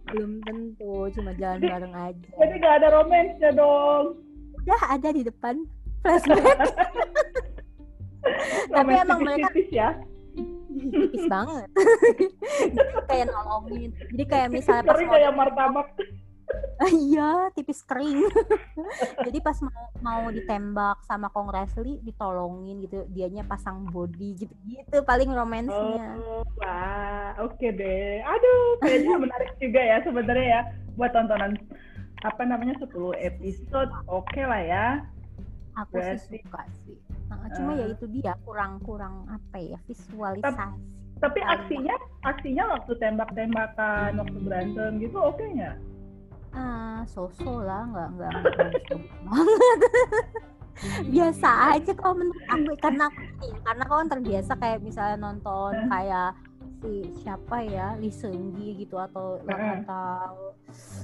belum 0.08 0.32
tentu, 0.42 0.94
cuma 1.12 1.32
jalan 1.34 1.60
Jadi- 1.60 1.68
bareng 1.70 1.94
aja. 1.94 2.30
jadi 2.34 2.54
nggak 2.56 2.76
ada 2.78 2.88
romansnya 2.90 3.52
dong 3.52 4.06
Udah 4.58 4.82
ada 4.88 5.10
di 5.10 5.22
depan 5.22 5.56
flashback. 6.00 6.56
Tapi 8.76 8.92
emang 8.96 9.20
mereka 9.22 9.50
ya. 9.70 9.90
tipis 10.72 11.26
banget. 11.28 11.68
Kayak 13.12 13.28
nolongin. 13.30 13.92
Jadi 14.16 14.24
kayak 14.24 14.50
misalnya 14.50 14.84
pas 14.88 15.00
mau 15.04 15.14
kayak 15.14 15.34
martabak. 15.36 15.88
Iya 16.84 17.48
tipis 17.56 17.80
kering. 17.88 18.28
Jadi 19.24 19.40
pas 19.40 19.56
mau 19.64 19.88
mau 20.04 20.24
ditembak 20.28 21.00
sama 21.08 21.32
kongresli 21.32 22.04
ditolongin 22.04 22.84
gitu. 22.84 23.08
Dianya 23.08 23.48
pasang 23.48 23.88
body 23.88 24.36
gitu 24.36 24.52
gitu 24.68 25.00
paling 25.08 25.32
romansnya. 25.32 26.20
Oh, 26.20 26.44
wah, 26.60 27.40
oke 27.40 27.68
deh. 27.72 28.20
Aduh, 28.28 28.84
kayaknya 28.84 29.16
menarik 29.16 29.56
juga 29.64 29.80
ya 29.80 29.98
sebenarnya 30.04 30.44
ya 30.44 30.62
buat 31.00 31.16
tontonan 31.16 31.56
apa 32.28 32.42
namanya 32.44 32.76
10 32.84 33.16
episode. 33.16 33.92
Oke 34.12 34.44
lah 34.44 34.60
ya. 34.60 34.86
aku 35.80 36.04
sih 36.04 36.04
berarti- 36.04 36.44
suka 36.44 36.62
sih 36.84 37.00
Nah, 37.32 37.48
cuma 37.50 37.72
ya 37.74 37.88
Eh. 37.88 37.96
itu 37.96 38.06
dia 38.12 38.36
kurang 38.44 38.84
kurang 38.84 39.24
apa 39.26 39.56
ya 39.58 39.80
visualisasi 39.88 40.60
Tapi 41.18 41.38
Paling 41.38 41.54
aksinya 41.56 41.96
aksinya 42.24 42.64
waktu 42.76 42.92
tembak-tembakan, 42.98 44.10
waktu 44.18 44.38
berantem 44.42 44.92
gitu 45.00 45.18
oke 45.18 45.40
nggak? 45.40 45.78
ah 46.52 47.00
so-so 47.08 47.64
lah 47.64 47.88
nggak 47.88 48.10
nggak 48.12 48.32
banget 49.24 49.80
biasa 51.08 51.50
aja 51.72 51.92
kalau 51.94 52.16
menurut 52.18 52.44
aku 52.44 52.72
karena 52.76 53.04
aku 53.06 53.22
ini, 53.40 53.60
karena 53.62 53.82
aku 53.86 53.96
kan 53.96 54.10
terbiasa 54.10 54.52
kayak 54.58 54.80
misalnya 54.82 55.18
nonton 55.22 55.72
Hmm. 55.78 55.88
kayak 55.88 56.30
si 56.82 56.92
siapa 57.16 57.58
ya 57.62 57.94
Lee 57.96 58.10
Seung 58.10 58.52
Gi 58.52 58.82
gitu 58.82 58.98
atau 58.98 59.38
Hmm. 59.46 59.80
atau 59.80 60.58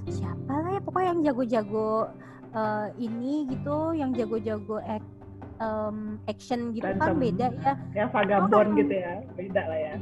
siapa 0.04 0.52
lah 0.58 0.72
ya 0.74 0.82
pokoknya 0.82 1.08
yang 1.08 1.22
jago-jago 1.24 2.10
eh, 2.50 2.88
ini 2.98 3.46
gitu 3.48 3.94
yang 3.94 4.12
jago-jago 4.12 4.82
ek- 4.82 5.16
em, 5.58 5.98
action 6.26 6.72
gitu 6.72 6.86
kan 6.86 6.98
Berantem. 6.98 7.20
beda 7.20 7.46
ya 7.52 7.74
Ya 7.94 8.04
vagabond 8.08 8.70
Oh. 8.72 8.76
gitu 8.78 8.94
ya, 8.94 9.14
beda 9.34 9.62
lah 9.66 9.80
ya. 9.80 9.94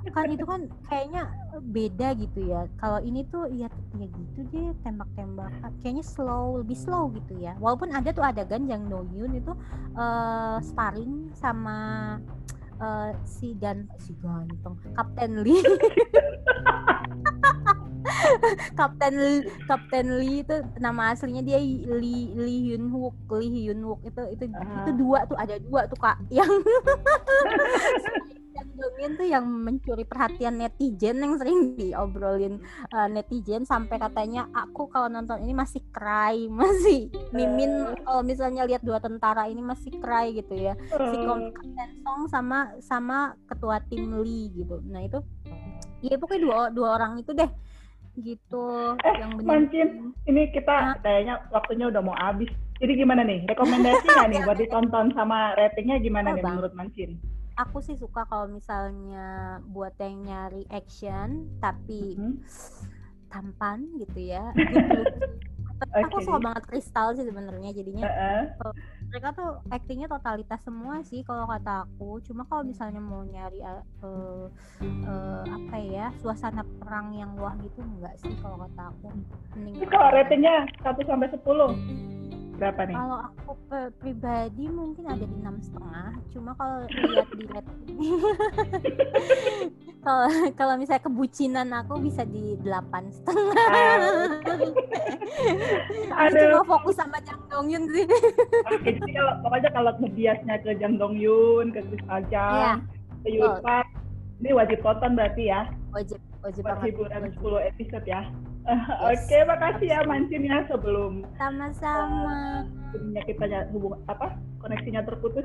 ya 0.00 0.10
kan 0.10 0.24
itu 0.26 0.44
kan 0.44 0.60
kayaknya 0.84 1.22
beda 1.60 2.08
gitu 2.16 2.40
ya 2.44 2.66
kalau 2.76 2.98
ini 2.98 3.22
tuh 3.24 3.46
ya 3.48 3.68
ya 3.92 4.06
gitu 4.06 4.38
deh 4.48 4.72
tembak-tembakan 4.80 5.70
kayaknya 5.80 6.02
slow 6.02 6.58
lebih 6.58 6.74
slow 6.74 7.08
gitu 7.12 7.36
ya 7.36 7.54
walaupun 7.56 7.88
ada 7.88 8.10
tuh 8.10 8.20
adegan 8.20 8.64
yang 8.64 8.84
No 8.84 9.00
Yun 9.06 9.32
itu 9.34 9.52
eh 9.94 10.56
sparring 10.60 11.30
sama 11.32 11.78
eh, 12.80 13.10
si 13.22 13.54
gan 13.54 13.86
si 13.96 14.12
ganteng 14.18 14.76
Kapten 14.92 15.40
Lee 15.40 15.60
Kapten 18.78 19.14
Kapten 19.64 20.06
Lee 20.18 20.40
itu 20.40 20.56
nama 20.76 21.10
aslinya 21.10 21.40
dia 21.40 21.58
Lee 21.58 22.30
Lee 22.34 22.58
Hyun 22.68 22.90
Wook 22.90 23.14
Lee 23.32 23.50
Hyun 23.50 23.80
Wook. 23.82 24.00
Itu 24.04 24.20
itu 24.28 24.44
Ah. 24.54 24.84
itu 24.84 24.90
dua 24.94 25.24
tuh 25.24 25.36
ada 25.36 25.54
dua 25.58 25.86
tuh 25.86 25.96
kak. 25.96 26.20
Yang 26.28 26.48
yang 28.54 28.66
Dongin 28.74 29.10
tuh 29.14 29.26
yang 29.26 29.44
mencuri 29.46 30.02
perhatian 30.02 30.56
netizen 30.56 31.18
yang 31.18 31.34
sering 31.34 31.74
diobrolin 31.74 32.58
uh, 32.90 33.06
netizen 33.06 33.62
sampai 33.62 33.98
katanya 33.98 34.46
aku 34.50 34.86
kalau 34.86 35.06
nonton 35.06 35.42
ini 35.42 35.50
masih 35.50 35.82
cry 35.90 36.46
masih 36.50 37.10
mimin. 37.30 37.94
Kalau 37.98 38.22
misalnya 38.22 38.62
lihat 38.62 38.82
dua 38.82 38.98
tentara 38.98 39.46
ini 39.46 39.58
masih 39.58 39.90
cry 39.98 40.30
gitu 40.32 40.54
ya. 40.54 40.72
Si 40.90 41.16
Eh, 41.16 41.50
Kapten 41.50 41.88
Song 42.00 42.20
sama 42.28 42.58
sama 42.78 43.16
ketua 43.44 43.80
tim 43.82 44.06
Lee 44.20 44.48
gitu. 44.52 44.78
Nah 44.84 45.02
itu 45.02 45.18
ya 45.98 46.14
pokoknya 46.14 46.40
dua 46.42 46.56
dua 46.70 46.88
orang 46.94 47.16
itu 47.16 47.32
deh 47.32 47.48
gitu 48.16 48.94
Eh, 49.02 49.14
yang 49.18 49.32
Mancin, 49.42 49.88
ini 50.24 50.50
kita 50.50 50.98
kayaknya 51.02 51.42
waktunya 51.50 51.90
udah 51.90 52.02
mau 52.02 52.14
habis. 52.14 52.48
Jadi 52.78 52.98
gimana 52.98 53.22
nih? 53.22 53.46
Rekomendasi 53.46 54.06
nggak 54.06 54.28
nih 54.30 54.40
buat 54.42 54.58
ditonton 54.58 55.06
sama 55.14 55.54
ratingnya 55.54 55.98
gimana 55.98 56.30
Oh, 56.30 56.34
nih 56.34 56.42
Bang. 56.42 56.52
menurut 56.58 56.74
Mancin? 56.74 57.18
aku 57.54 57.78
sih 57.78 57.94
suka 57.94 58.26
kalau 58.26 58.50
misalnya 58.50 59.62
buat 59.70 59.94
yang 60.02 60.26
nyari 60.26 60.66
action 60.74 61.46
tapi 61.62 62.18
Hmm. 62.18 62.42
tampan 63.30 63.86
gitu 63.98 64.18
ya. 64.26 64.50
Looking. 64.54 65.06
Tapi 65.74 66.06
Aku 66.06 66.22
suka 66.22 66.38
banget 66.38 66.64
kristal 66.70 67.18
sih 67.18 67.26
sebenarnya 67.26 67.74
jadinya 67.74 68.06
Heeh. 68.06 68.40
Mereka 69.14 69.30
tuh 69.30 69.62
aktingnya 69.70 70.10
totalitas 70.10 70.58
semua 70.66 70.98
sih 71.06 71.22
kalau 71.22 71.46
kata 71.46 71.86
aku. 71.86 72.18
Cuma 72.26 72.42
kalau 72.50 72.66
misalnya 72.66 72.98
mau 72.98 73.22
nyari 73.22 73.62
uh, 73.62 73.78
uh, 74.02 74.50
uh, 75.06 75.42
apa 75.46 75.76
ya 75.78 76.10
suasana 76.18 76.66
perang 76.82 77.14
yang 77.14 77.30
wah 77.38 77.54
gitu 77.62 77.78
enggak 77.78 78.18
sih 78.18 78.34
kalau 78.42 78.58
kata 78.66 78.90
aku. 78.90 79.14
Mending 79.54 79.78
Ini 79.78 79.86
kalau 79.86 80.10
ratingnya 80.10 80.66
1 80.82 80.98
sampai 81.06 81.30
10 81.30 81.46
berapa 82.54 82.86
nih? 82.86 82.94
kalau 82.94 83.18
aku 83.18 83.50
pribadi 83.98 84.70
mungkin 84.70 85.04
ada 85.06 85.22
di 85.22 85.36
enam 85.38 85.62
setengah. 85.62 86.10
Cuma 86.34 86.50
kalau 86.58 86.82
lihat 86.90 87.28
di 87.38 87.46
rating 87.46 87.94
kalau 90.06 90.26
kalau 90.58 90.74
misalnya 90.74 91.06
kebucinan 91.06 91.70
aku 91.70 92.02
bisa 92.02 92.26
di 92.26 92.58
delapan 92.62 93.06
setengah. 93.14 93.66
Aduh. 96.14 96.50
cuma 96.50 96.62
fokus 96.78 96.94
sama 96.98 97.13
Jang 97.54 97.62
Dong 97.62 97.68
Yun 97.70 97.84
sih 97.86 98.04
Oke, 98.66 98.90
jadi 98.90 99.10
kalau 99.14 99.32
pokoknya 99.40 99.70
kalau 99.70 99.92
ngebiasnya 100.02 100.54
ke 100.58 100.70
Jang 100.76 100.94
Dong 100.98 101.14
Yun, 101.14 101.70
ke 101.70 101.80
Chris 101.86 102.02
Iya, 102.02 102.14
Ajang, 102.18 102.76
ke 103.22 103.28
Yun 103.30 103.46
betul. 103.46 103.62
Park, 103.62 103.86
ini 104.42 104.50
wajib 104.50 104.78
tonton 104.82 105.12
berarti 105.14 105.42
ya, 105.46 105.62
wajib 105.94 106.18
wajib 106.42 106.62
buat 106.66 106.74
banget 106.74 106.86
hiburan 106.90 107.22
wajib. 107.22 107.38
10 107.62 107.70
episode 107.70 108.06
ya. 108.06 108.22
Oke, 109.04 109.38
makasih 109.44 109.86
ya 109.86 110.00
Mancin 110.02 110.42
ya 110.42 110.64
sebelum 110.66 111.22
sama-sama 111.36 112.64
sebelumnya 112.90 113.22
kita 113.22 113.44
nya- 113.44 113.68
hubung 113.70 114.00
apa 114.08 114.34
koneksinya 114.58 115.04
terputus. 115.04 115.44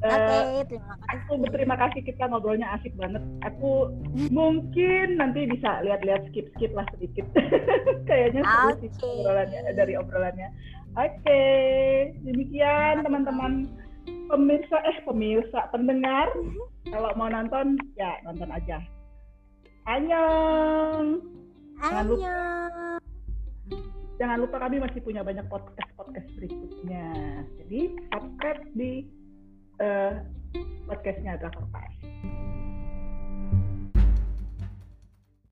Eh, 0.00 0.08
Oke, 0.08 0.72
terima 0.72 0.96
kasih. 0.96 1.12
aku 1.12 1.32
berterima 1.44 1.76
kasih 1.76 2.00
kita 2.00 2.24
ngobrolnya 2.24 2.72
asik 2.72 2.96
banget. 2.96 3.20
Aku 3.44 3.92
mungkin 4.32 5.20
nanti 5.20 5.44
bisa 5.44 5.84
lihat-lihat 5.84 6.32
skip-skip 6.32 6.72
lah 6.72 6.88
sedikit. 6.96 7.28
Kayaknya 8.08 8.40
seru 8.40 8.72
sih 8.80 8.90
obrolannya 9.20 9.60
dari 9.76 10.00
obrolannya. 10.00 10.48
Oke, 11.00 11.44
demikian 12.28 13.00
teman-teman 13.00 13.72
pemirsa 14.28 14.76
eh 14.84 15.00
pemirsa 15.08 15.72
pendengar. 15.72 16.28
Kalau 16.92 17.08
mau 17.16 17.32
nonton 17.32 17.80
ya 17.96 18.20
nonton 18.28 18.52
aja. 18.52 18.84
Annyeong. 19.88 21.24
Jangan 21.80 22.04
lupa. 22.04 22.36
Jangan 24.20 24.38
lupa 24.44 24.56
kami 24.60 24.76
masih 24.84 25.00
punya 25.00 25.24
banyak 25.24 25.48
podcast-podcast 25.48 26.28
berikutnya. 26.36 27.08
Jadi 27.64 27.80
subscribe 28.12 28.62
di 28.76 29.08
eh, 29.80 30.20
podcastnya 30.84 31.40
Drakor 31.40 31.64
Pass. 31.72 31.99